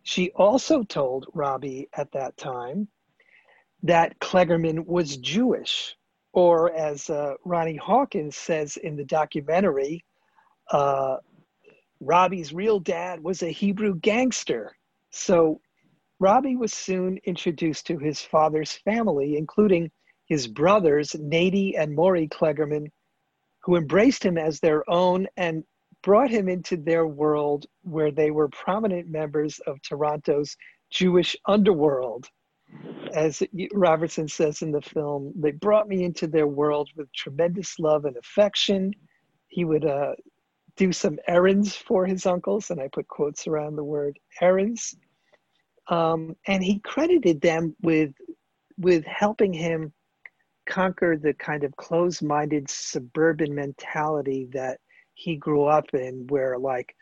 She 0.03 0.31
also 0.31 0.83
told 0.83 1.27
Robbie 1.33 1.89
at 1.93 2.11
that 2.11 2.37
time 2.37 2.87
that 3.83 4.19
Klegerman 4.19 4.85
was 4.85 5.17
Jewish, 5.17 5.95
or 6.35 6.73
as 6.73 7.09
uh, 7.09 7.33
Ronnie 7.45 7.77
Hawkins 7.77 8.35
says 8.35 8.75
in 8.75 8.97
the 8.97 9.05
documentary, 9.05 10.03
uh, 10.69 11.15
Robbie's 12.01 12.53
real 12.53 12.79
dad 12.79 13.23
was 13.23 13.41
a 13.41 13.49
Hebrew 13.49 13.95
gangster. 13.95 14.75
So 15.11 15.61
Robbie 16.19 16.57
was 16.57 16.73
soon 16.73 17.19
introduced 17.23 17.87
to 17.87 17.97
his 17.97 18.21
father's 18.21 18.73
family, 18.73 19.37
including 19.37 19.89
his 20.25 20.45
brothers, 20.45 21.11
Nady 21.13 21.79
and 21.79 21.95
Maury 21.95 22.27
Klegerman, 22.27 22.87
who 23.63 23.77
embraced 23.77 24.23
him 24.23 24.37
as 24.37 24.59
their 24.59 24.87
own 24.89 25.27
and 25.37 25.63
brought 26.03 26.29
him 26.29 26.49
into 26.49 26.75
their 26.75 27.07
world 27.07 27.65
where 27.83 28.11
they 28.11 28.29
were 28.29 28.49
prominent 28.49 29.07
members 29.07 29.59
of 29.67 29.81
Toronto's 29.81 30.57
Jewish 30.91 31.35
underworld. 31.47 32.27
As 33.13 33.41
Robertson 33.73 34.27
says 34.27 34.61
in 34.61 34.71
the 34.71 34.81
film, 34.81 35.31
they 35.35 35.51
brought 35.51 35.87
me 35.87 36.03
into 36.03 36.27
their 36.27 36.47
world 36.47 36.89
with 36.95 37.11
tremendous 37.13 37.79
love 37.79 38.05
and 38.05 38.17
affection. 38.17 38.93
He 39.47 39.63
would 39.63 39.85
uh, 39.85 40.13
do 40.75 40.91
some 40.91 41.17
errands 41.27 41.75
for 41.75 42.05
his 42.05 42.25
uncles, 42.25 42.69
and 42.69 42.81
I 42.81 42.89
put 42.91 43.07
quotes 43.07 43.47
around 43.47 43.75
the 43.75 43.83
word 43.83 44.19
errands. 44.41 44.95
Um, 45.87 46.35
and 46.47 46.63
he 46.63 46.79
credited 46.79 47.41
them 47.41 47.75
with 47.81 48.13
with 48.77 49.05
helping 49.05 49.53
him 49.53 49.93
conquer 50.67 51.15
the 51.15 51.33
kind 51.35 51.63
of 51.63 51.75
closed-minded 51.77 52.69
suburban 52.69 53.53
mentality 53.55 54.49
that 54.51 54.79
he 55.13 55.37
grew 55.37 55.63
up 55.65 55.85
in, 55.93 56.25
where 56.27 56.57
like 56.57 56.93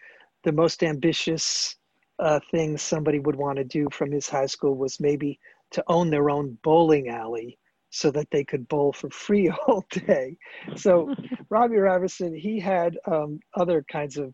the 0.43 0.51
most 0.51 0.83
ambitious 0.83 1.75
uh, 2.19 2.39
thing 2.51 2.77
somebody 2.77 3.19
would 3.19 3.35
want 3.35 3.57
to 3.57 3.63
do 3.63 3.87
from 3.91 4.11
his 4.11 4.29
high 4.29 4.45
school 4.45 4.75
was 4.75 4.99
maybe 4.99 5.39
to 5.73 5.83
own 5.87 6.09
their 6.09 6.29
own 6.29 6.57
bowling 6.63 7.09
alley 7.09 7.57
so 7.89 8.09
that 8.09 8.27
they 8.31 8.43
could 8.43 8.67
bowl 8.67 8.91
for 8.91 9.09
free 9.11 9.49
all 9.67 9.85
day. 9.91 10.35
So 10.75 11.13
Robbie 11.49 11.77
Robertson, 11.77 12.33
he 12.33 12.59
had 12.59 12.97
um, 13.05 13.39
other 13.55 13.85
kinds 13.91 14.17
of 14.17 14.33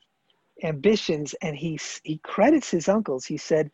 ambitions 0.63 1.33
and 1.41 1.55
he 1.55 1.79
he 2.03 2.19
credits 2.23 2.69
his 2.69 2.87
uncles. 2.89 3.25
He 3.25 3.37
said 3.37 3.69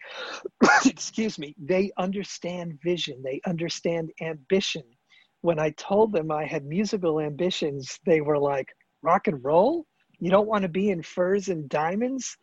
excuse 0.85 1.37
me 1.39 1.55
they 1.57 1.91
understand 1.97 2.79
vision. 2.83 3.21
They 3.23 3.41
understand 3.45 4.11
ambition. 4.21 4.83
When 5.41 5.59
i 5.59 5.71
told 5.71 6.11
them 6.11 6.31
i 6.31 6.45
had 6.45 6.65
musical 6.65 7.19
ambitions 7.19 7.99
they 8.05 8.21
were 8.21 8.39
like 8.39 8.67
rock 9.01 9.27
and 9.27 9.43
roll? 9.43 9.85
You 10.19 10.31
don't 10.31 10.47
want 10.47 10.63
to 10.63 10.69
be 10.69 10.89
in 10.89 11.01
furs 11.01 11.49
and 11.49 11.67
diamonds? 11.69 12.37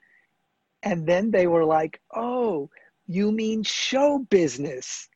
And 0.82 1.06
then 1.06 1.30
they 1.30 1.46
were 1.46 1.64
like 1.64 2.00
oh 2.14 2.68
you 3.06 3.32
mean 3.32 3.62
show 3.62 4.24
business 4.30 5.08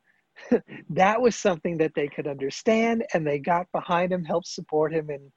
that 0.91 1.21
was 1.21 1.37
something 1.37 1.77
that 1.79 1.93
they 1.95 2.09
could 2.09 2.27
understand 2.27 3.05
and 3.15 3.27
they 3.27 3.39
got 3.39 3.67
behind 3.73 4.13
him 4.13 4.25
helped 4.25 4.49
support 4.49 4.93
him 4.93 5.11
and 5.11 5.31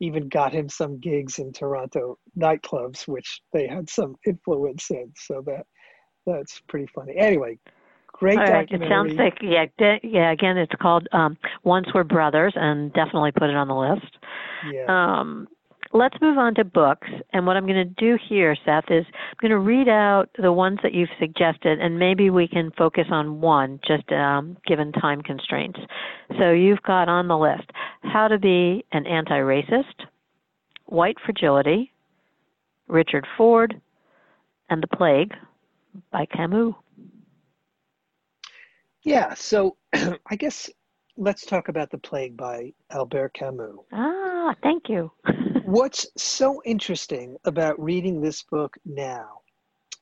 even 0.00 0.28
got 0.28 0.52
him 0.52 0.68
some 0.68 0.98
gigs 1.00 1.38
in 1.38 1.52
Toronto 1.52 2.18
nightclubs, 2.38 3.06
which 3.06 3.40
they 3.52 3.66
had 3.66 3.88
some 3.88 4.16
influence 4.26 4.90
in. 4.90 5.12
So 5.16 5.42
that 5.46 5.66
that's 6.26 6.60
pretty 6.68 6.86
funny. 6.94 7.14
Anyway, 7.16 7.58
great 8.08 8.38
All 8.38 8.44
right. 8.44 8.68
It 8.70 8.82
sounds 8.88 9.14
like 9.14 9.38
yeah, 9.42 9.66
de- 9.78 10.00
yeah. 10.02 10.32
Again, 10.32 10.56
it's 10.56 10.72
called 10.80 11.06
um, 11.12 11.36
Once 11.62 11.86
Were 11.94 12.04
Brothers, 12.04 12.54
and 12.56 12.92
definitely 12.92 13.32
put 13.32 13.50
it 13.50 13.56
on 13.56 13.68
the 13.68 13.74
list. 13.74 14.18
Yeah. 14.72 14.86
Um, 15.20 15.48
let's 15.94 16.16
move 16.20 16.36
on 16.36 16.54
to 16.56 16.64
books. 16.64 17.08
And 17.32 17.46
what 17.46 17.56
I'm 17.56 17.66
going 17.66 17.76
to 17.76 17.84
do 17.84 18.18
here, 18.28 18.56
Seth, 18.66 18.90
is 18.90 19.06
I'm 19.08 19.36
going 19.40 19.50
to 19.52 19.58
read 19.58 19.88
out 19.88 20.28
the 20.36 20.52
ones 20.52 20.80
that 20.82 20.92
you've 20.92 21.08
suggested, 21.18 21.80
and 21.80 21.98
maybe 21.98 22.28
we 22.28 22.48
can 22.48 22.72
focus 22.76 23.06
on 23.10 23.40
one, 23.40 23.80
just 23.86 24.10
um, 24.12 24.58
given 24.66 24.92
time 24.92 25.22
constraints. 25.22 25.78
So 26.38 26.50
you've 26.50 26.82
got 26.82 27.08
on 27.08 27.28
the 27.28 27.38
list 27.38 27.70
How 28.02 28.28
to 28.28 28.38
Be 28.38 28.84
an 28.92 29.06
Anti 29.06 29.38
Racist, 29.38 30.04
White 30.86 31.16
Fragility, 31.24 31.92
Richard 32.88 33.26
Ford, 33.38 33.80
and 34.68 34.82
The 34.82 34.88
Plague 34.88 35.32
by 36.10 36.26
Camus. 36.26 36.74
Yeah, 39.02 39.34
so 39.34 39.76
I 39.92 40.36
guess 40.36 40.68
let's 41.16 41.46
talk 41.46 41.68
about 41.68 41.90
The 41.90 41.98
Plague 41.98 42.36
by 42.36 42.72
Albert 42.90 43.34
Camus. 43.34 43.76
Ah, 43.92 44.54
thank 44.62 44.88
you. 44.88 45.10
What's 45.64 46.06
so 46.16 46.62
interesting 46.64 47.36
about 47.44 47.80
reading 47.82 48.20
this 48.20 48.42
book 48.42 48.76
now 48.84 49.40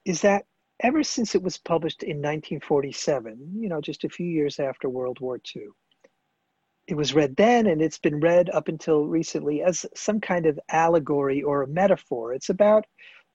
is 0.05 0.21
that 0.23 0.47
ever 0.81 1.03
since 1.03 1.35
it 1.35 1.43
was 1.43 1.59
published 1.59 2.03
in 2.03 2.17
1947, 2.17 3.53
you 3.55 3.69
know, 3.69 3.81
just 3.81 4.05
a 4.05 4.09
few 4.09 4.27
years 4.27 4.59
after 4.59 4.89
World 4.89 5.21
War 5.21 5.41
II, 5.55 5.67
it 6.89 6.95
was 6.95 7.15
read 7.15 7.37
then 7.37 7.69
and 7.69 7.81
it's 7.81 7.99
been 7.99 8.19
read 8.19 8.51
up 8.51 8.69
until 8.69 9.07
recently 9.07 9.63
as 9.63 9.87
some 9.95 10.21
kind 10.21 10.47
of 10.47 10.59
allegory 10.71 11.43
or 11.43 11.63
a 11.63 11.69
metaphor. 11.69 12.33
It's 12.33 12.49
about 12.49 12.85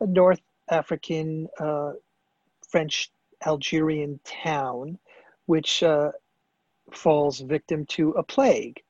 a 0.01 0.05
North 0.05 0.41
African 0.69 1.47
uh, 1.59 1.93
French 2.69 3.09
Algerian 3.45 4.19
town 4.25 4.97
which 5.45 5.81
uh, 5.81 6.11
falls 6.93 7.39
victim 7.39 7.85
to 7.87 8.11
a 8.11 8.23
plague. 8.23 8.81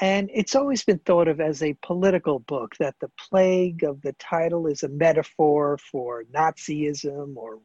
And 0.00 0.30
it's 0.34 0.54
always 0.54 0.84
been 0.84 0.98
thought 0.98 1.26
of 1.26 1.40
as 1.40 1.62
a 1.62 1.76
political 1.82 2.40
book, 2.40 2.76
that 2.78 2.96
the 3.00 3.10
plague 3.30 3.82
of 3.82 4.02
the 4.02 4.12
title 4.14 4.66
is 4.66 4.82
a 4.82 4.88
metaphor 4.88 5.78
for 5.78 6.24
Nazism 6.34 7.36
or 7.36 7.60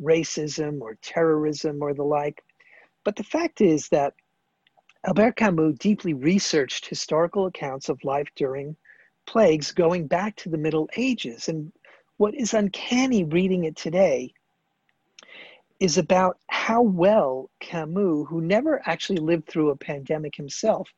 racism 0.00 0.80
or 0.80 0.96
terrorism 1.02 1.82
or 1.82 1.92
the 1.92 2.02
like. 2.02 2.42
But 3.04 3.16
the 3.16 3.24
fact 3.24 3.60
is 3.60 3.88
that 3.90 4.14
Albert 5.06 5.36
Camus 5.36 5.78
deeply 5.78 6.14
researched 6.14 6.86
historical 6.86 7.46
accounts 7.46 7.90
of 7.90 8.02
life 8.02 8.28
during 8.34 8.76
plagues 9.26 9.72
going 9.72 10.06
back 10.06 10.36
to 10.36 10.48
the 10.48 10.56
Middle 10.56 10.88
Ages. 10.96 11.48
And 11.48 11.70
what 12.16 12.34
is 12.34 12.54
uncanny 12.54 13.24
reading 13.24 13.64
it 13.64 13.76
today 13.76 14.32
is 15.80 15.98
about 15.98 16.38
how 16.48 16.82
well 16.82 17.50
Camus, 17.60 18.26
who 18.28 18.40
never 18.40 18.80
actually 18.86 19.18
lived 19.18 19.48
through 19.48 19.70
a 19.70 19.76
pandemic 19.76 20.36
himself, 20.36 20.88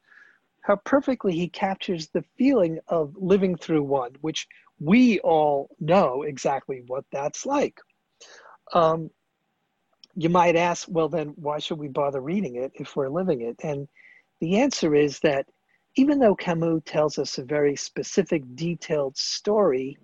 how 0.63 0.77
perfectly 0.85 1.33
he 1.33 1.49
captures 1.49 2.09
the 2.09 2.25
feeling 2.37 2.79
of 2.89 3.15
living 3.17 3.57
through 3.57 3.83
one, 3.83 4.13
which 4.21 4.47
we 4.81 5.19
all 5.21 5.71
know 5.81 6.23
exactly 6.23 6.83
what 6.87 7.05
that's 7.11 7.47
like. 7.47 7.79
Um, 8.75 9.11
you 10.15 10.29
might 10.29 10.57
ask, 10.57 10.89
well, 10.91 11.09
then 11.09 11.29
why 11.37 11.59
should 11.59 11.79
we 11.79 11.89
bother 11.89 12.21
reading 12.21 12.57
it 12.57 12.73
if 12.75 12.97
we're 12.97 13.09
living 13.09 13.43
it? 13.43 13.57
And 13.63 13.87
the 14.41 14.59
answer 14.59 14.95
is 14.95 15.21
that 15.21 15.47
even 15.97 16.19
though 16.19 16.35
Camus 16.35 16.83
tells 16.85 17.19
us 17.19 17.39
a 17.39 17.45
very 17.45 17.77
specific, 17.77 18.43
detailed 18.55 19.17
story, 19.17 19.97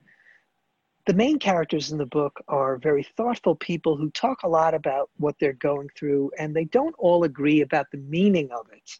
the 1.06 1.14
main 1.14 1.38
characters 1.38 1.90
in 1.90 1.98
the 1.98 2.06
book 2.06 2.40
are 2.46 2.76
very 2.76 3.02
thoughtful 3.02 3.56
people 3.56 3.96
who 3.96 4.10
talk 4.10 4.42
a 4.42 4.48
lot 4.48 4.72
about 4.72 5.10
what 5.16 5.34
they're 5.40 5.52
going 5.54 5.88
through, 5.96 6.30
and 6.38 6.54
they 6.54 6.64
don't 6.66 6.94
all 6.98 7.24
agree 7.24 7.60
about 7.60 7.86
the 7.90 7.98
meaning 7.98 8.48
of 8.52 8.66
it. 8.72 8.90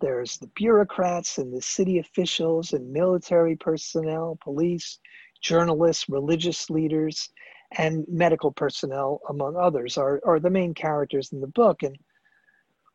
There's 0.00 0.38
the 0.38 0.50
bureaucrats 0.54 1.38
and 1.38 1.52
the 1.52 1.62
city 1.62 1.98
officials 1.98 2.72
and 2.72 2.92
military 2.92 3.56
personnel, 3.56 4.38
police, 4.42 4.98
journalists, 5.40 6.08
religious 6.08 6.70
leaders, 6.70 7.28
and 7.76 8.04
medical 8.08 8.52
personnel, 8.52 9.20
among 9.28 9.56
others, 9.56 9.98
are, 9.98 10.20
are 10.24 10.38
the 10.38 10.50
main 10.50 10.74
characters 10.74 11.32
in 11.32 11.40
the 11.40 11.46
book. 11.48 11.82
And 11.82 11.96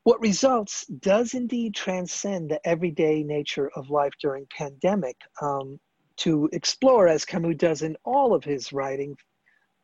what 0.04 0.22
results 0.22 0.86
does 0.86 1.34
indeed 1.34 1.76
transcend 1.76 2.50
the 2.50 2.66
everyday 2.66 3.24
nature 3.24 3.70
of 3.76 3.90
life 3.90 4.14
during 4.22 4.48
pandemic. 4.58 5.18
Um, 5.42 5.80
to 6.18 6.50
explore, 6.52 7.08
as 7.08 7.26
Camus 7.26 7.58
does 7.58 7.82
in 7.82 7.96
all 8.04 8.34
of 8.34 8.44
his 8.44 8.74
writing, 8.74 9.16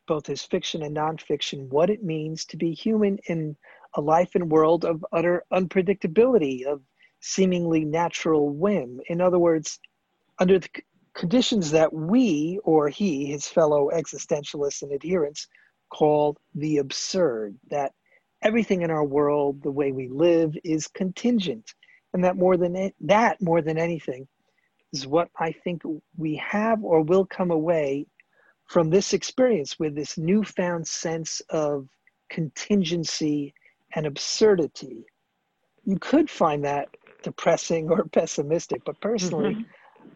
both 0.07 0.27
his 0.27 0.43
fiction 0.43 0.83
and 0.83 0.95
nonfiction, 0.95 1.69
what 1.69 1.89
it 1.89 2.03
means 2.03 2.45
to 2.45 2.57
be 2.57 2.73
human 2.73 3.17
in 3.27 3.55
a 3.95 4.01
life 4.01 4.35
and 4.35 4.51
world 4.51 4.83
of 4.85 5.05
utter 5.11 5.45
unpredictability, 5.53 6.65
of 6.65 6.81
seemingly 7.21 7.85
natural 7.85 8.49
whim. 8.49 8.99
In 9.07 9.21
other 9.21 9.39
words, 9.39 9.79
under 10.39 10.59
the 10.59 10.69
conditions 11.13 11.71
that 11.71 11.93
we, 11.93 12.59
or 12.63 12.89
he, 12.89 13.25
his 13.27 13.47
fellow 13.47 13.89
existentialists 13.93 14.81
and 14.81 14.91
adherents, 14.91 15.47
call 15.89 16.35
the 16.55 16.77
absurd, 16.77 17.55
that 17.69 17.93
everything 18.41 18.81
in 18.81 18.91
our 18.91 19.05
world, 19.05 19.61
the 19.61 19.71
way 19.71 19.91
we 19.91 20.09
live, 20.09 20.57
is 20.63 20.87
contingent. 20.87 21.73
And 22.13 22.23
that 22.23 22.35
more 22.35 22.57
than 22.57 22.91
that, 23.01 23.41
more 23.41 23.61
than 23.61 23.77
anything, 23.77 24.27
is 24.93 25.07
what 25.07 25.29
I 25.37 25.51
think 25.51 25.81
we 26.17 26.35
have 26.35 26.83
or 26.83 27.01
will 27.01 27.25
come 27.25 27.51
away 27.51 28.05
from 28.67 28.89
this 28.89 29.13
experience 29.13 29.77
with 29.79 29.95
this 29.95 30.17
newfound 30.17 30.87
sense 30.87 31.41
of 31.49 31.89
contingency 32.29 33.53
and 33.95 34.05
absurdity. 34.05 35.05
You 35.83 35.97
could 35.99 36.29
find 36.29 36.63
that 36.63 36.89
depressing 37.23 37.89
or 37.89 38.05
pessimistic, 38.11 38.83
but 38.85 39.01
personally, 39.01 39.55
mm-hmm. 39.55 39.63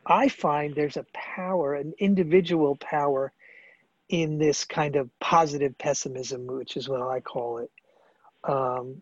I 0.05 0.29
find 0.29 0.73
there's 0.73 0.97
a 0.97 1.05
power, 1.13 1.73
an 1.75 1.93
individual 1.99 2.77
power 2.77 3.33
in 4.09 4.37
this 4.37 4.63
kind 4.63 4.95
of 4.95 5.09
positive 5.19 5.77
pessimism, 5.77 6.47
which 6.47 6.77
is 6.77 6.87
what 6.87 7.01
I 7.01 7.19
call 7.19 7.57
it. 7.57 7.71
Um, 8.43 9.01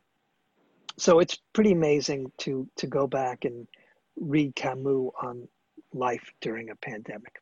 so 0.97 1.19
it's 1.19 1.38
pretty 1.53 1.73
amazing 1.73 2.31
to 2.39 2.67
to 2.77 2.88
go 2.88 3.05
back 3.05 3.45
and 3.45 3.67
read 4.15 4.55
Camus 4.55 5.11
on 5.21 5.47
life 5.95 6.31
during 6.41 6.69
a 6.69 6.75
pandemic. 6.75 7.41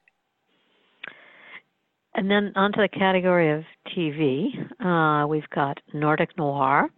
And 2.15 2.29
then 2.29 2.53
onto 2.55 2.79
the 2.79 2.87
category 2.87 3.51
of 3.51 3.63
TV, 3.87 4.49
uh, 4.79 5.27
we've 5.27 5.49
got 5.49 5.79
Nordic 5.93 6.37
Noir, 6.37 6.89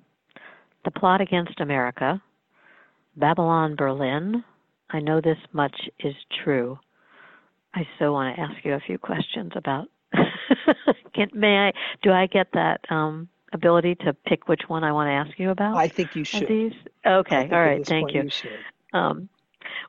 The 0.83 0.91
Plot 0.91 1.21
Against 1.21 1.61
America, 1.61 2.21
Babylon 3.15 3.75
Berlin. 3.75 4.43
I 4.89 4.99
know 4.99 5.21
this 5.21 5.37
much 5.53 5.75
is 5.99 6.13
true. 6.43 6.77
I 7.73 7.87
so 7.97 8.11
want 8.11 8.35
to 8.35 8.41
ask 8.41 8.63
you 8.63 8.73
a 8.73 8.79
few 8.79 8.97
questions 8.97 9.53
about. 9.55 9.87
Can, 11.13 11.29
may 11.33 11.67
I? 11.67 11.71
Do 12.03 12.11
I 12.11 12.27
get 12.27 12.47
that 12.53 12.81
um, 12.89 13.29
ability 13.53 13.95
to 13.95 14.13
pick 14.13 14.47
which 14.47 14.63
one 14.67 14.83
I 14.83 14.91
want 14.91 15.07
to 15.07 15.11
ask 15.11 15.39
you 15.39 15.49
about? 15.49 15.75
I 15.77 15.87
think 15.87 16.15
you 16.15 16.23
should. 16.23 16.47
These? 16.47 16.73
Okay. 17.05 17.49
All 17.51 17.59
right. 17.59 17.85
Thank 17.85 18.13
you. 18.13 18.29
you 18.43 18.99
um, 18.99 19.29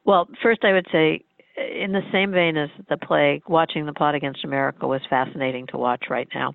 well, 0.05 0.29
first 0.43 0.65
I 0.65 0.73
would 0.73 0.87
say 0.91 1.25
in 1.57 1.93
the 1.93 2.03
same 2.13 2.33
vein 2.33 2.57
as 2.57 2.69
the 2.89 2.97
plague, 2.99 3.43
watching 3.49 3.87
the 3.87 3.93
plot 3.93 4.15
against 4.15 4.45
America 4.45 4.87
was 4.87 5.01
fascinating 5.09 5.67
to 5.69 5.79
watch 5.79 6.05
right 6.11 6.29
now. 6.35 6.55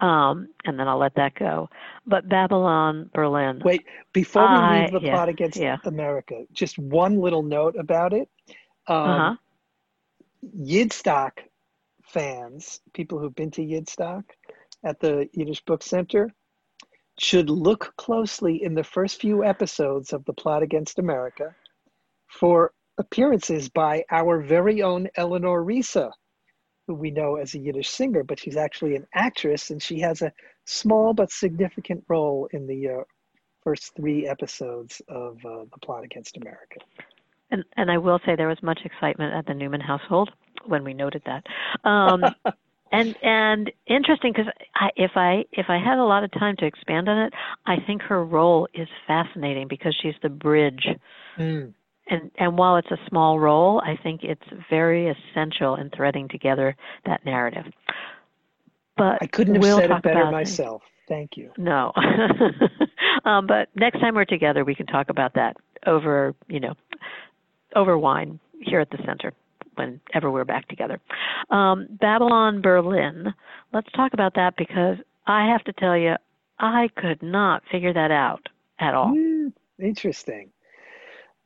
Um, 0.00 0.48
and 0.64 0.78
then 0.78 0.88
I'll 0.88 0.98
let 0.98 1.14
that 1.16 1.34
go. 1.34 1.68
But 2.06 2.28
Babylon 2.28 3.10
Berlin. 3.12 3.60
Wait, 3.64 3.84
before 4.12 4.48
we 4.48 4.80
leave 4.80 4.92
the 4.92 5.00
yeah, 5.02 5.12
plot 5.12 5.28
against 5.28 5.58
yeah. 5.58 5.76
America, 5.84 6.44
just 6.52 6.78
one 6.78 7.20
little 7.20 7.42
note 7.42 7.76
about 7.78 8.14
it. 8.14 8.28
Um, 8.86 8.96
uh-huh. 8.96 9.34
Yidstock 10.58 11.32
fans, 12.02 12.80
people 12.94 13.18
who've 13.18 13.34
been 13.34 13.50
to 13.52 13.62
Yidstock 13.62 14.24
at 14.82 15.00
the 15.00 15.28
Yiddish 15.34 15.62
Book 15.66 15.82
Center, 15.82 16.32
should 17.18 17.50
look 17.50 17.92
closely 17.98 18.62
in 18.62 18.74
the 18.74 18.84
first 18.84 19.20
few 19.20 19.44
episodes 19.44 20.14
of 20.14 20.24
The 20.24 20.32
Plot 20.32 20.62
Against 20.62 20.98
America 20.98 21.54
for 22.26 22.72
appearances 22.98 23.68
by 23.68 24.04
our 24.10 24.40
very 24.40 24.82
own 24.82 25.08
Eleanor 25.16 25.64
Reissa, 25.64 26.10
who 26.86 26.94
we 26.94 27.10
know 27.10 27.36
as 27.36 27.54
a 27.54 27.58
Yiddish 27.58 27.88
singer, 27.88 28.22
but 28.22 28.38
she's 28.38 28.56
actually 28.56 28.96
an 28.96 29.06
actress 29.14 29.70
and 29.70 29.82
she 29.82 30.00
has 30.00 30.22
a 30.22 30.32
small 30.64 31.14
but 31.14 31.30
significant 31.30 32.04
role 32.08 32.48
in 32.52 32.66
the 32.66 32.88
uh, 32.88 33.02
first 33.62 33.94
three 33.96 34.26
episodes 34.26 35.00
of 35.08 35.36
uh, 35.44 35.64
The 35.72 35.78
Plot 35.82 36.04
Against 36.04 36.36
America. 36.36 36.80
And, 37.50 37.64
and 37.76 37.90
I 37.90 37.98
will 37.98 38.20
say 38.24 38.36
there 38.36 38.48
was 38.48 38.62
much 38.62 38.80
excitement 38.84 39.34
at 39.34 39.46
the 39.46 39.54
Newman 39.54 39.80
household 39.80 40.30
when 40.66 40.84
we 40.84 40.94
noted 40.94 41.22
that. 41.26 41.44
Um, 41.88 42.24
and 42.92 43.16
and 43.22 43.70
interesting 43.86 44.32
because 44.32 44.52
if 44.96 45.12
I 45.16 45.44
if 45.52 45.66
I 45.68 45.78
had 45.78 45.98
a 45.98 46.04
lot 46.04 46.24
of 46.24 46.30
time 46.32 46.56
to 46.58 46.66
expand 46.66 47.08
on 47.08 47.18
it, 47.18 47.32
I 47.66 47.76
think 47.86 48.02
her 48.02 48.24
role 48.24 48.68
is 48.74 48.88
fascinating 49.06 49.68
because 49.68 49.96
she's 50.00 50.14
the 50.22 50.28
bridge 50.28 50.86
mm 51.38 51.72
and 52.10 52.30
and 52.38 52.58
while 52.58 52.76
it's 52.76 52.90
a 52.90 52.98
small 53.08 53.38
role, 53.38 53.80
I 53.84 53.96
think 54.02 54.22
it's 54.24 54.42
very 54.68 55.08
essential 55.08 55.76
in 55.76 55.90
threading 55.90 56.28
together 56.28 56.76
that 57.06 57.24
narrative. 57.24 57.64
But 58.96 59.18
I 59.22 59.26
couldn't 59.26 59.54
have 59.54 59.62
we'll 59.62 59.78
said 59.78 59.90
it 59.90 60.02
better 60.02 60.30
myself. 60.30 60.82
Thank 61.08 61.36
you. 61.36 61.50
No, 61.56 61.92
um, 63.24 63.46
but 63.46 63.68
next 63.74 64.00
time 64.00 64.14
we're 64.14 64.24
together, 64.24 64.64
we 64.64 64.74
can 64.74 64.86
talk 64.86 65.08
about 65.08 65.34
that 65.34 65.56
over 65.86 66.34
you 66.48 66.60
know 66.60 66.74
over 67.74 67.96
wine 67.96 68.38
here 68.60 68.80
at 68.80 68.90
the 68.90 68.98
center 69.06 69.32
whenever 69.76 70.30
we're 70.30 70.44
back 70.44 70.68
together. 70.68 71.00
Um, 71.50 71.86
Babylon 72.00 72.60
Berlin. 72.60 73.32
Let's 73.72 73.90
talk 73.92 74.12
about 74.12 74.34
that 74.34 74.54
because 74.56 74.98
I 75.26 75.46
have 75.46 75.62
to 75.64 75.72
tell 75.72 75.96
you, 75.96 76.16
I 76.58 76.88
could 76.96 77.22
not 77.22 77.62
figure 77.70 77.92
that 77.92 78.10
out 78.10 78.48
at 78.78 78.94
all. 78.94 79.14
Mm, 79.14 79.52
interesting. 79.78 80.50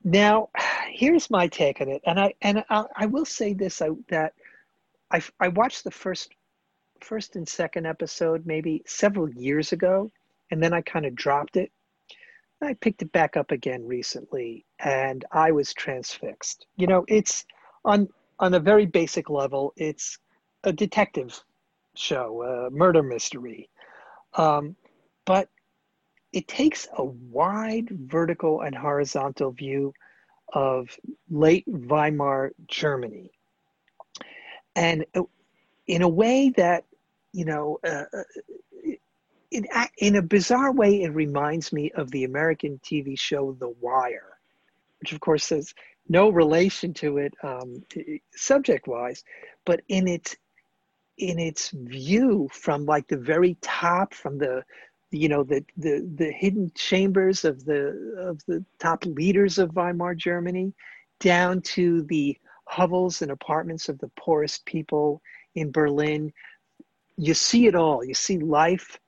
Now, 0.05 0.51
here's 0.90 1.31
my 1.31 1.49
take 1.49 1.81
on 1.81 1.88
it, 1.88 2.03
and 2.05 2.21
I 2.21 2.35
and 2.43 2.62
I, 2.69 2.85
I 2.95 3.07
will 3.07 3.25
say 3.25 3.55
this: 3.55 3.81
I, 3.81 3.88
that 4.09 4.35
I 5.11 5.23
I 5.40 5.49
watched 5.49 5.85
the 5.85 5.90
first 5.90 6.31
first 7.01 7.37
and 7.37 7.49
second 7.49 7.87
episode 7.87 8.47
maybe 8.47 8.83
several 8.87 9.31
years 9.31 9.73
ago, 9.73 10.11
and 10.51 10.62
then 10.62 10.75
I 10.75 10.83
kind 10.83 11.07
of 11.07 11.14
dropped 11.14 11.57
it. 11.57 11.73
I 12.62 12.75
picked 12.75 13.03
it 13.03 13.12
back 13.12 13.37
up 13.37 13.51
again 13.51 13.87
recently, 13.87 14.64
and 14.79 15.25
I 15.33 15.51
was 15.53 15.73
transfixed. 15.73 16.67
You 16.77 16.87
know, 16.87 17.05
it's 17.09 17.47
on 17.85 18.09
on 18.38 18.53
a 18.53 18.61
very 18.61 18.85
basic 18.87 19.31
level. 19.31 19.73
It's 19.77 20.19
a 20.64 20.73
detective 20.73 21.43
show, 21.95 22.43
a 22.43 22.71
murder 22.71 23.03
mystery, 23.03 23.71
um, 24.35 24.77
but 25.25 25.49
it 26.35 26.49
takes 26.49 26.88
a 26.99 27.05
wide 27.05 27.88
vertical 27.90 28.62
and 28.62 28.75
horizontal 28.75 29.53
view 29.53 29.94
of 30.53 30.88
late 31.31 31.64
Weimar 31.68 32.51
Germany, 32.66 33.31
and 34.75 35.07
uh, 35.14 35.23
in 35.87 36.03
a 36.03 36.09
way 36.09 36.51
that 36.57 36.85
you 37.33 37.44
know. 37.44 37.79
Uh, 37.83 38.05
uh 38.12 38.23
in, 39.51 39.68
in 39.99 40.16
a 40.16 40.23
bizarre 40.23 40.73
way, 40.73 41.03
it 41.03 41.14
reminds 41.14 41.73
me 41.73 41.88
of 41.92 42.11
the 42.11 42.25
American 42.25 42.81
TV 42.83 43.16
show 43.16 43.53
The 43.53 43.68
Wire, 43.81 44.37
which 44.99 45.12
of 45.12 45.20
course 45.20 45.51
has 45.51 45.73
no 46.09 46.29
relation 46.29 46.92
to 46.94 47.18
it 47.18 47.35
um, 47.44 47.85
subject 48.35 48.88
wise, 48.88 49.23
but 49.64 49.81
in 49.87 50.09
its 50.09 50.35
in 51.18 51.38
its 51.38 51.70
view 51.70 52.49
from 52.53 52.85
like 52.85 53.07
the 53.07 53.16
very 53.16 53.57
top, 53.61 54.12
from 54.12 54.38
the 54.38 54.64
you 55.14 55.29
know 55.29 55.42
the 55.42 55.64
the 55.77 56.09
the 56.16 56.31
hidden 56.33 56.70
chambers 56.74 57.44
of 57.44 57.64
the 57.64 58.16
of 58.18 58.44
the 58.46 58.64
top 58.79 59.05
leaders 59.07 59.59
of 59.59 59.74
Weimar 59.74 60.14
Germany, 60.14 60.72
down 61.20 61.61
to 61.62 62.03
the 62.03 62.38
hovels 62.66 63.22
and 63.22 63.31
apartments 63.31 63.88
of 63.88 63.98
the 63.98 64.11
poorest 64.16 64.64
people 64.64 65.22
in 65.55 65.70
Berlin. 65.70 66.33
You 67.16 67.35
see 67.35 67.66
it 67.66 67.74
all. 67.74 68.05
You 68.05 68.14
see 68.14 68.38
life 68.38 68.98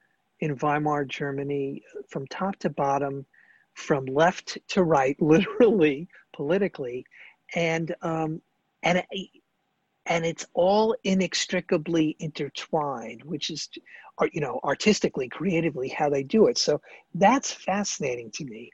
in 0.40 0.56
Weimar 0.56 1.04
Germany 1.04 1.82
from 2.08 2.26
top 2.28 2.56
to 2.56 2.70
bottom, 2.70 3.26
from 3.74 4.04
left 4.06 4.58
to 4.68 4.82
right, 4.82 5.16
literally, 5.20 6.08
politically, 6.32 7.04
and 7.54 7.94
um, 8.02 8.40
and 8.82 9.04
and 10.06 10.24
it's 10.24 10.46
all 10.54 10.96
inextricably 11.04 12.16
intertwined, 12.20 13.24
which 13.24 13.50
is, 13.50 13.68
you 14.32 14.40
know, 14.40 14.60
artistically, 14.64 15.28
creatively, 15.28 15.88
how 15.88 16.08
they 16.08 16.22
do 16.22 16.46
it. 16.46 16.58
So 16.58 16.80
that's 17.14 17.52
fascinating 17.52 18.30
to 18.32 18.44
me. 18.44 18.70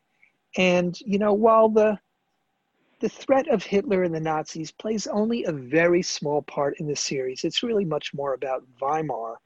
And 0.57 0.99
you 1.01 1.19
know, 1.19 1.33
while 1.33 1.69
the 1.69 1.99
the 3.01 3.09
threat 3.09 3.49
of 3.49 3.65
Hitler 3.65 4.05
and 4.05 4.15
the 4.15 4.21
Nazis 4.21 4.71
plays 4.71 5.09
only 5.09 5.45
a 5.45 5.53
very 5.53 6.03
small 6.03 6.43
part 6.43 6.79
in 6.79 6.87
the 6.87 6.95
series, 6.95 7.43
it's 7.43 7.63
really 7.65 7.85
much 7.85 8.15
more 8.15 8.35
about 8.35 8.63
Weimar 8.81 9.39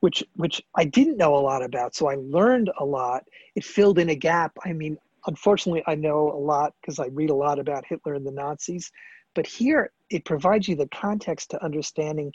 which 0.00 0.22
which 0.34 0.62
I 0.74 0.84
didn't 0.84 1.16
know 1.16 1.36
a 1.36 1.40
lot 1.40 1.62
about. 1.62 1.94
So 1.94 2.08
I 2.08 2.16
learned 2.16 2.70
a 2.78 2.84
lot. 2.84 3.24
It 3.54 3.64
filled 3.64 3.98
in 3.98 4.10
a 4.10 4.14
gap. 4.14 4.52
I 4.64 4.72
mean, 4.72 4.96
unfortunately, 5.26 5.82
I 5.86 5.94
know 5.94 6.30
a 6.32 6.38
lot 6.38 6.74
because 6.80 6.98
I 6.98 7.06
read 7.06 7.30
a 7.30 7.34
lot 7.34 7.58
about 7.58 7.86
Hitler 7.86 8.14
and 8.14 8.26
the 8.26 8.32
Nazis. 8.32 8.90
But 9.34 9.46
here, 9.46 9.92
it 10.10 10.24
provides 10.24 10.68
you 10.68 10.76
the 10.76 10.88
context 10.88 11.50
to 11.50 11.64
understanding 11.64 12.32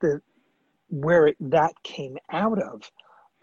the 0.00 0.20
where 1.00 1.28
it, 1.28 1.36
that 1.40 1.72
came 1.82 2.16
out 2.30 2.60
of. 2.60 2.90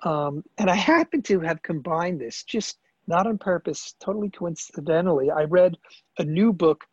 Um, 0.04 0.44
and 0.58 0.70
I 0.70 0.76
happen 0.76 1.22
to 1.24 1.40
have 1.42 1.62
combined 1.62 2.20
this 2.20 2.44
just 2.44 2.80
not 3.08 3.28
on 3.28 3.38
purpose, 3.38 3.96
totally 4.00 4.30
coincidentally. 4.30 5.30
I 5.32 5.44
read 5.44 5.78
a 6.18 6.24
new 6.24 6.54
book 6.54 6.86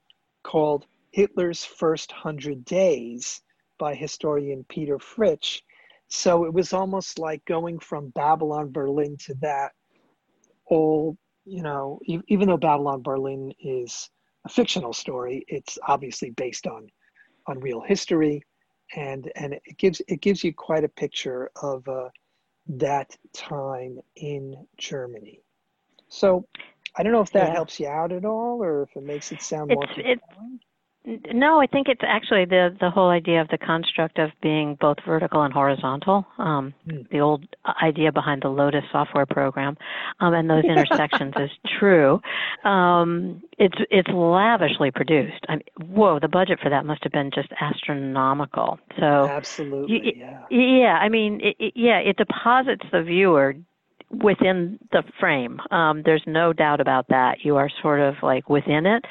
called 0.43 0.87
Hitler's 1.11 1.65
First 1.65 2.13
Hundred 2.13 2.65
Days 2.65 3.41
by 3.79 3.95
historian 3.95 4.65
Peter 4.69 4.99
Fritzsche 4.99 5.63
so 6.09 6.45
it 6.45 6.53
was 6.53 6.73
almost 6.73 7.19
like 7.19 7.45
going 7.45 7.79
from 7.79 8.09
Babylon 8.11 8.73
Berlin 8.73 9.17
to 9.27 9.35
that 9.43 9.73
all, 10.67 11.17
you 11.45 11.63
know, 11.63 12.01
even 12.07 12.49
though 12.49 12.57
Babylon 12.57 13.03
Berlin 13.03 13.53
is 13.61 14.11
a 14.47 14.49
fictional 14.49 14.93
story, 14.93 15.45
it's 15.49 15.79
obviously 15.87 16.31
based 16.31 16.67
on 16.67 16.89
on 17.47 17.61
real 17.61 17.81
history, 17.81 18.43
and 18.97 19.31
and 19.37 19.55
it 19.55 19.79
gives 19.79 20.01
it 20.09 20.21
gives 20.21 20.43
you 20.43 20.53
quite 20.53 20.85
a 20.85 20.89
picture 20.89 21.51
of 21.63 21.87
uh, 21.89 22.09
that 22.69 23.17
time 23.33 23.99
in 24.17 24.67
Germany. 24.77 25.41
So 26.09 26.47
I 26.97 27.03
don't 27.03 27.13
know 27.13 27.21
if 27.21 27.33
that 27.33 27.49
yeah. 27.49 27.55
helps 27.55 27.79
you 27.79 27.89
out 27.89 28.13
at 28.13 28.25
all, 28.25 28.63
or 28.63 28.83
if 28.83 28.97
it 28.97 29.03
makes 29.03 29.31
it 29.33 29.43
sound 29.43 29.71
more. 29.73 29.85
It's, 29.97 30.23
no, 31.33 31.61
I 31.61 31.67
think 31.67 31.89
it's 31.89 32.03
actually 32.07 32.45
the 32.45 32.77
the 32.81 32.91
whole 32.91 33.09
idea 33.09 33.41
of 33.41 33.49
the 33.49 33.59
construct 33.59 34.19
of 34.19 34.31
being 34.43 34.77
both 34.81 34.99
vertical 35.07 35.43
and 35.43 35.53
horizontal. 35.53 36.27
Um, 36.39 36.75
mm. 36.87 37.09
The 37.11 37.21
old 37.21 37.45
idea 37.83 38.13
behind 38.13 38.43
the 38.43 38.49
Lotus 38.49 38.85
software 38.93 39.27
program, 39.27 39.77
um, 40.21 40.35
and 40.35 40.51
those 40.51 40.65
intersections 40.69 41.35
is 41.37 41.51
true. 41.79 42.21
Um, 42.65 43.43
it's 43.59 43.79
it's 43.91 44.09
lavishly 44.11 44.91
produced. 44.91 45.45
I 45.49 45.57
mean, 45.57 45.91
whoa, 45.91 46.19
the 46.21 46.29
budget 46.29 46.59
for 46.63 46.69
that 46.69 46.85
must 46.85 47.03
have 47.05 47.13
been 47.13 47.31
just 47.35 47.49
astronomical. 47.61 48.79
So 48.99 49.29
absolutely, 49.29 50.17
yeah. 50.19 50.43
Yeah, 50.51 50.99
I 51.01 51.09
mean, 51.09 51.41
it, 51.43 51.57
it, 51.59 51.73
yeah, 51.75 51.99
it 51.99 52.17
deposits 52.17 52.85
the 52.93 53.03
viewer 53.03 53.55
within 54.11 54.79
the 54.93 55.03
frame. 55.21 55.61
Um, 55.71 56.03
there's 56.05 56.23
no 56.27 56.53
doubt 56.53 56.81
about 56.81 57.09
that. 57.09 57.39
You 57.43 57.57
are 57.57 57.71
sort 57.83 58.01
of 58.01 58.15
like 58.23 58.49
within 58.49 58.87
it, 58.87 59.05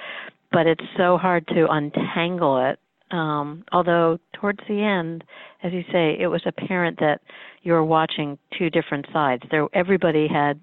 but 0.51 0.67
it's 0.67 0.83
so 0.97 1.17
hard 1.17 1.47
to 1.49 1.67
untangle 1.69 2.69
it. 2.69 2.79
Um, 3.15 3.63
although 3.71 4.19
towards 4.33 4.59
the 4.67 4.81
end, 4.81 5.23
as 5.63 5.71
you 5.71 5.83
say, 5.91 6.17
it 6.19 6.27
was 6.27 6.41
apparent 6.45 6.99
that 6.99 7.21
you 7.63 7.73
were 7.73 7.85
watching 7.85 8.37
two 8.57 8.69
different 8.69 9.05
sides. 9.13 9.43
There, 9.49 9.67
everybody 9.73 10.27
had. 10.27 10.59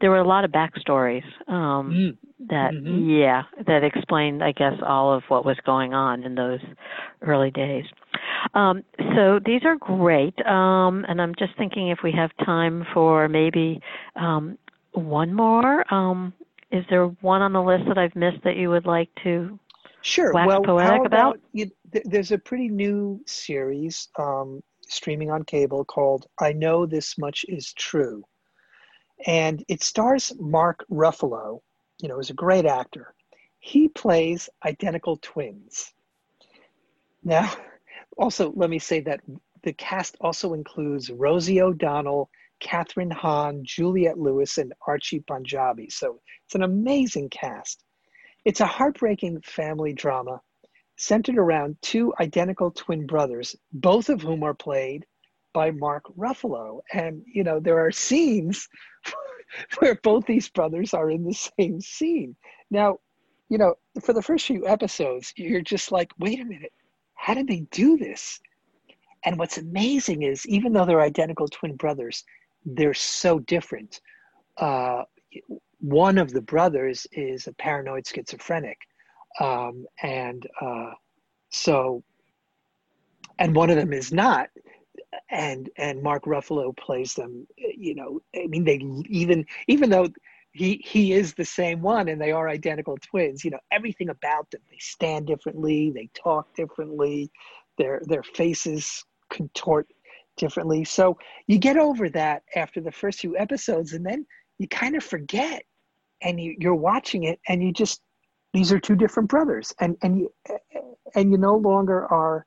There 0.00 0.10
were 0.10 0.18
a 0.18 0.26
lot 0.26 0.44
of 0.44 0.50
backstories 0.50 1.24
um, 1.46 1.90
mm. 1.90 2.48
that, 2.48 2.72
mm-hmm. 2.72 3.10
yeah, 3.10 3.42
that 3.66 3.84
explained, 3.84 4.42
I 4.42 4.52
guess, 4.52 4.74
all 4.86 5.12
of 5.12 5.22
what 5.28 5.44
was 5.44 5.56
going 5.64 5.92
on 5.92 6.22
in 6.22 6.34
those 6.34 6.60
early 7.22 7.50
days. 7.50 7.84
Um, 8.54 8.82
so 9.14 9.40
these 9.44 9.62
are 9.64 9.76
great, 9.76 10.34
um, 10.46 11.04
and 11.08 11.20
I'm 11.20 11.34
just 11.38 11.52
thinking 11.58 11.88
if 11.88 11.98
we 12.02 12.12
have 12.12 12.30
time 12.44 12.86
for 12.94 13.28
maybe 13.28 13.80
um, 14.16 14.56
one 14.92 15.34
more. 15.34 15.84
Is 16.70 16.84
there 16.88 17.06
one 17.06 17.42
on 17.42 17.52
the 17.52 17.62
list 17.62 17.84
that 17.88 17.98
I've 17.98 18.14
missed 18.14 18.42
that 18.44 18.56
you 18.56 18.70
would 18.70 18.86
like 18.86 19.10
to 19.24 19.58
sure 20.02 20.32
wax 20.32 20.46
well 20.46 20.62
poetic 20.62 20.90
how 20.90 21.04
about? 21.04 21.36
about 21.36 21.40
you, 21.52 21.70
there's 22.04 22.32
a 22.32 22.38
pretty 22.38 22.68
new 22.68 23.20
series 23.26 24.08
um, 24.18 24.62
streaming 24.88 25.30
on 25.30 25.44
cable 25.44 25.84
called 25.84 26.26
I 26.40 26.52
Know 26.52 26.86
This 26.86 27.18
Much 27.18 27.44
Is 27.48 27.72
True, 27.72 28.24
and 29.26 29.64
it 29.68 29.82
stars 29.82 30.32
Mark 30.38 30.84
Ruffalo. 30.90 31.60
You 32.00 32.08
know, 32.08 32.18
is 32.18 32.30
a 32.30 32.34
great 32.34 32.66
actor. 32.66 33.14
He 33.58 33.88
plays 33.88 34.48
identical 34.64 35.18
twins. 35.20 35.92
Now, 37.24 37.52
also 38.16 38.52
let 38.54 38.70
me 38.70 38.78
say 38.78 39.00
that 39.00 39.20
the 39.62 39.72
cast 39.72 40.16
also 40.20 40.54
includes 40.54 41.10
Rosie 41.10 41.60
O'Donnell 41.60 42.30
Kathryn 42.60 43.12
Hahn, 43.12 43.62
Juliette 43.64 44.18
Lewis, 44.18 44.58
and 44.58 44.72
Archie 44.86 45.20
Panjabi. 45.20 45.90
So 45.90 46.20
it's 46.44 46.54
an 46.54 46.62
amazing 46.62 47.30
cast. 47.30 47.84
It's 48.44 48.60
a 48.60 48.66
heartbreaking 48.66 49.40
family 49.42 49.92
drama 49.92 50.40
centered 50.96 51.38
around 51.38 51.76
two 51.80 52.12
identical 52.20 52.70
twin 52.70 53.06
brothers, 53.06 53.56
both 53.72 54.08
of 54.08 54.20
whom 54.20 54.42
are 54.42 54.54
played 54.54 55.06
by 55.52 55.70
Mark 55.70 56.04
Ruffalo. 56.16 56.80
And, 56.92 57.22
you 57.26 57.42
know, 57.42 57.58
there 57.60 57.78
are 57.78 57.90
scenes 57.90 58.68
where 59.78 59.96
both 60.02 60.26
these 60.26 60.48
brothers 60.48 60.94
are 60.94 61.10
in 61.10 61.24
the 61.24 61.32
same 61.32 61.80
scene. 61.80 62.36
Now, 62.70 62.98
you 63.48 63.58
know, 63.58 63.74
for 64.02 64.12
the 64.12 64.22
first 64.22 64.46
few 64.46 64.66
episodes, 64.66 65.32
you're 65.36 65.60
just 65.60 65.90
like, 65.90 66.12
wait 66.18 66.40
a 66.40 66.44
minute, 66.44 66.72
how 67.14 67.34
did 67.34 67.48
they 67.48 67.66
do 67.70 67.96
this? 67.96 68.40
And 69.24 69.38
what's 69.38 69.58
amazing 69.58 70.22
is, 70.22 70.46
even 70.46 70.72
though 70.72 70.84
they're 70.84 71.00
identical 71.00 71.48
twin 71.48 71.76
brothers, 71.76 72.24
they're 72.64 72.94
so 72.94 73.38
different. 73.40 74.00
Uh, 74.56 75.04
one 75.80 76.18
of 76.18 76.32
the 76.32 76.42
brothers 76.42 77.06
is 77.12 77.46
a 77.46 77.52
paranoid 77.54 78.06
schizophrenic, 78.06 78.78
um, 79.40 79.86
and 80.02 80.46
uh, 80.60 80.90
so, 81.50 82.02
and 83.38 83.54
one 83.54 83.70
of 83.70 83.76
them 83.76 83.92
is 83.92 84.12
not. 84.12 84.48
And 85.30 85.70
and 85.76 86.02
Mark 86.02 86.24
Ruffalo 86.24 86.76
plays 86.76 87.14
them. 87.14 87.46
You 87.56 87.94
know, 87.94 88.20
I 88.36 88.46
mean, 88.46 88.64
they 88.64 88.80
even 89.08 89.46
even 89.66 89.90
though 89.90 90.08
he 90.52 90.82
he 90.84 91.12
is 91.12 91.34
the 91.34 91.44
same 91.44 91.80
one 91.80 92.08
and 92.08 92.20
they 92.20 92.32
are 92.32 92.48
identical 92.48 92.96
twins. 92.98 93.44
You 93.44 93.52
know, 93.52 93.60
everything 93.70 94.10
about 94.10 94.50
them. 94.50 94.60
They 94.70 94.78
stand 94.78 95.26
differently. 95.26 95.90
They 95.90 96.10
talk 96.14 96.54
differently. 96.54 97.30
Their 97.78 98.02
their 98.04 98.22
faces 98.22 99.04
contort 99.30 99.88
differently. 100.40 100.84
So 100.84 101.18
you 101.46 101.58
get 101.58 101.76
over 101.76 102.08
that 102.10 102.42
after 102.56 102.80
the 102.80 102.90
first 102.90 103.20
few 103.20 103.36
episodes, 103.36 103.92
and 103.92 104.04
then 104.04 104.26
you 104.58 104.66
kind 104.66 104.96
of 104.96 105.04
forget, 105.04 105.62
and 106.22 106.40
you, 106.40 106.56
you're 106.58 106.74
watching 106.74 107.24
it, 107.24 107.38
and 107.48 107.62
you 107.62 107.72
just 107.72 108.00
these 108.52 108.72
are 108.72 108.80
two 108.80 108.96
different 108.96 109.28
brothers, 109.28 109.72
and 109.78 109.96
and 110.02 110.18
you 110.18 110.32
and 111.14 111.30
you 111.30 111.38
no 111.38 111.56
longer 111.56 112.06
are 112.06 112.46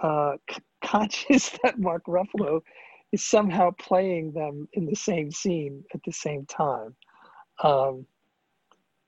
uh, 0.00 0.36
conscious 0.84 1.56
that 1.62 1.78
Mark 1.78 2.04
Ruffalo 2.06 2.60
is 3.12 3.24
somehow 3.24 3.70
playing 3.78 4.32
them 4.32 4.68
in 4.74 4.84
the 4.84 4.94
same 4.94 5.30
scene 5.30 5.84
at 5.94 6.00
the 6.04 6.12
same 6.12 6.44
time. 6.44 6.94
Um, 7.62 8.06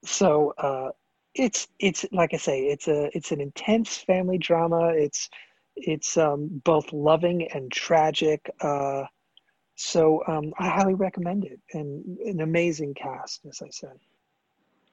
so 0.05 0.55
uh, 0.57 0.91
it's 1.35 1.69
it's 1.79 2.07
like 2.13 2.33
I 2.33 2.39
say, 2.39 2.63
it's 2.63 2.89
a 2.89 3.15
it's 3.17 3.33
an 3.33 3.41
intense 3.41 3.99
family 3.99 4.39
drama. 4.39 4.93
It's 4.95 5.29
it's 5.81 6.17
um, 6.17 6.61
both 6.65 6.93
loving 6.93 7.49
and 7.53 7.71
tragic. 7.71 8.51
Uh, 8.61 9.05
so 9.77 10.23
um, 10.27 10.53
I 10.59 10.69
highly 10.69 10.95
recommend 10.95 11.45
it, 11.45 11.61
and 11.73 12.19
an 12.19 12.41
amazing 12.41 12.95
cast, 12.95 13.47
as 13.47 13.63
I 13.63 13.71
said. 13.71 13.99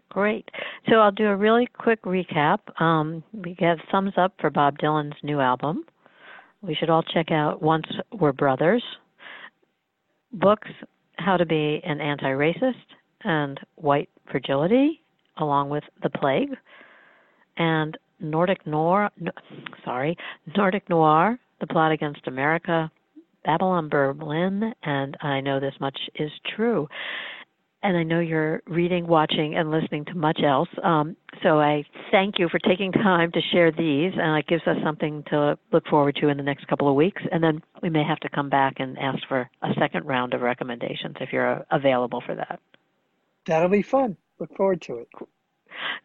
Great. 0.10 0.50
So 0.90 0.96
I'll 0.96 1.12
do 1.12 1.28
a 1.28 1.36
really 1.36 1.68
quick 1.78 2.02
recap. 2.04 2.60
Um, 2.82 3.24
we 3.34 3.56
have 3.60 3.80
thumbs 3.92 4.14
up 4.16 4.34
for 4.40 4.50
Bob 4.50 4.78
Dylan's 4.78 5.18
new 5.22 5.42
album. 5.42 5.84
We 6.62 6.76
should 6.76 6.90
all 6.90 7.04
check 7.04 7.32
out 7.32 7.62
Once 7.62 7.88
Were 8.14 8.34
Brothers. 8.34 8.84
Books 10.32 10.70
How 11.18 11.38
to 11.38 11.46
Be 11.46 11.82
an 11.84 12.00
Anti 12.00 12.32
Racist 12.32 12.76
and 13.24 13.60
White 13.76 14.10
Fragility, 14.32 15.02
along 15.38 15.70
with 15.70 15.84
The 16.02 16.10
Plague. 16.10 16.56
And 17.58 17.98
Nordic 18.20 18.66
Noir, 18.66 19.10
no, 19.20 19.32
sorry, 19.84 20.18
Nordic 20.56 20.90
Noir, 20.90 21.40
The 21.60 21.68
Plot 21.68 21.92
Against 21.92 22.28
America, 22.28 22.92
Babylon 23.46 23.90
Berlin, 23.90 24.74
and 24.84 25.18
I 25.22 25.42
know 25.42 25.60
this 25.60 25.76
much 25.80 25.98
is 26.16 26.32
true 26.56 26.88
and 27.84 27.96
I 27.96 28.04
know 28.04 28.20
you're 28.20 28.62
reading, 28.68 29.08
watching, 29.08 29.56
and 29.56 29.70
listening 29.70 30.06
to 30.06 30.16
much 30.16 30.42
else. 30.44 30.70
Um, 30.84 31.16
so 31.44 31.60
I 31.60 31.86
thank 32.12 32.40
you 32.40 32.50
for 32.50 32.60
taking 32.60 32.92
time 32.92 33.32
to 33.32 33.42
share 33.52 33.72
these, 33.72 34.14
and 34.18 34.38
it 34.38 34.48
gives 34.48 34.64
us 34.66 34.78
something 34.84 35.24
to 35.30 35.58
look 35.72 35.88
forward 35.88 36.18
to 36.22 36.30
in 36.30 36.38
the 36.38 36.44
next 36.44 36.68
couple 36.68 36.90
of 36.90 36.96
weeks. 36.96 37.22
And 37.32 37.44
then 37.44 37.62
we 37.82 37.90
may 37.90 38.04
have 38.04 38.20
to 38.22 38.30
come 38.30 38.50
back 38.50 38.76
and 38.80 38.98
ask 38.98 39.20
for 39.28 39.50
a 39.62 39.70
second 39.80 40.06
round 40.06 40.34
of 40.34 40.42
recommendations 40.42 41.16
if 41.22 41.32
you're 41.32 41.66
available 41.72 42.22
for 42.26 42.36
that. 42.36 42.60
That'll 43.46 43.70
be 43.70 43.84
fun. 43.84 44.18
Look 44.40 44.56
forward 44.56 44.82
to 44.84 44.98
it. 44.98 45.08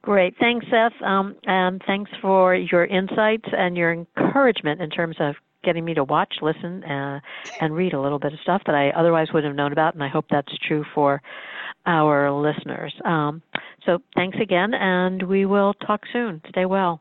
Great. 0.02 0.34
Thanks, 0.38 0.66
Seth. 0.70 1.00
Um, 1.02 1.36
and 1.44 1.82
thanks 1.86 2.10
for 2.20 2.54
your 2.54 2.84
insights 2.84 3.48
and 3.52 3.76
your 3.76 3.92
encouragement 3.92 4.80
in 4.80 4.90
terms 4.90 5.16
of 5.20 5.34
getting 5.64 5.84
me 5.84 5.94
to 5.94 6.04
watch, 6.04 6.34
listen, 6.42 6.82
uh, 6.84 7.20
and 7.60 7.74
read 7.74 7.92
a 7.92 8.00
little 8.00 8.18
bit 8.18 8.32
of 8.32 8.40
stuff 8.40 8.62
that 8.66 8.74
I 8.74 8.90
otherwise 8.90 9.28
wouldn't 9.32 9.50
have 9.50 9.56
known 9.56 9.72
about. 9.72 9.94
And 9.94 10.02
I 10.02 10.08
hope 10.08 10.26
that's 10.30 10.52
true 10.66 10.84
for 10.94 11.22
our 11.86 12.30
listeners. 12.32 12.94
Um, 13.04 13.42
so 13.86 13.98
thanks 14.14 14.38
again, 14.40 14.74
and 14.74 15.22
we 15.22 15.46
will 15.46 15.74
talk 15.74 16.02
soon. 16.12 16.42
Stay 16.48 16.66
well. 16.66 17.00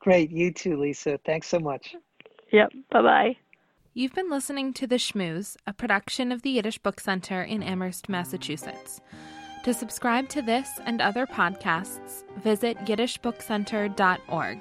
Great. 0.00 0.30
You 0.30 0.52
too, 0.52 0.80
Lisa. 0.80 1.18
Thanks 1.24 1.48
so 1.48 1.58
much. 1.58 1.94
Yep. 2.52 2.72
Bye 2.90 3.02
bye. 3.02 3.36
You've 3.92 4.14
been 4.14 4.30
listening 4.30 4.74
to 4.74 4.86
The 4.86 4.96
Shmooze, 4.96 5.56
a 5.66 5.72
production 5.72 6.30
of 6.30 6.42
the 6.42 6.50
Yiddish 6.50 6.78
Book 6.78 7.00
Center 7.00 7.42
in 7.42 7.62
Amherst, 7.62 8.10
Massachusetts. 8.10 9.00
To 9.66 9.74
subscribe 9.74 10.28
to 10.28 10.42
this 10.42 10.78
and 10.84 11.00
other 11.00 11.26
podcasts, 11.26 12.22
visit 12.36 12.78
yiddishbookcenter.org. 12.84 14.60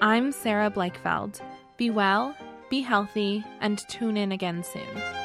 I'm 0.00 0.32
Sarah 0.32 0.70
Blakefeld. 0.70 1.42
Be 1.76 1.90
well, 1.90 2.34
be 2.70 2.80
healthy, 2.80 3.44
and 3.60 3.86
tune 3.88 4.16
in 4.16 4.32
again 4.32 4.64
soon. 4.64 5.21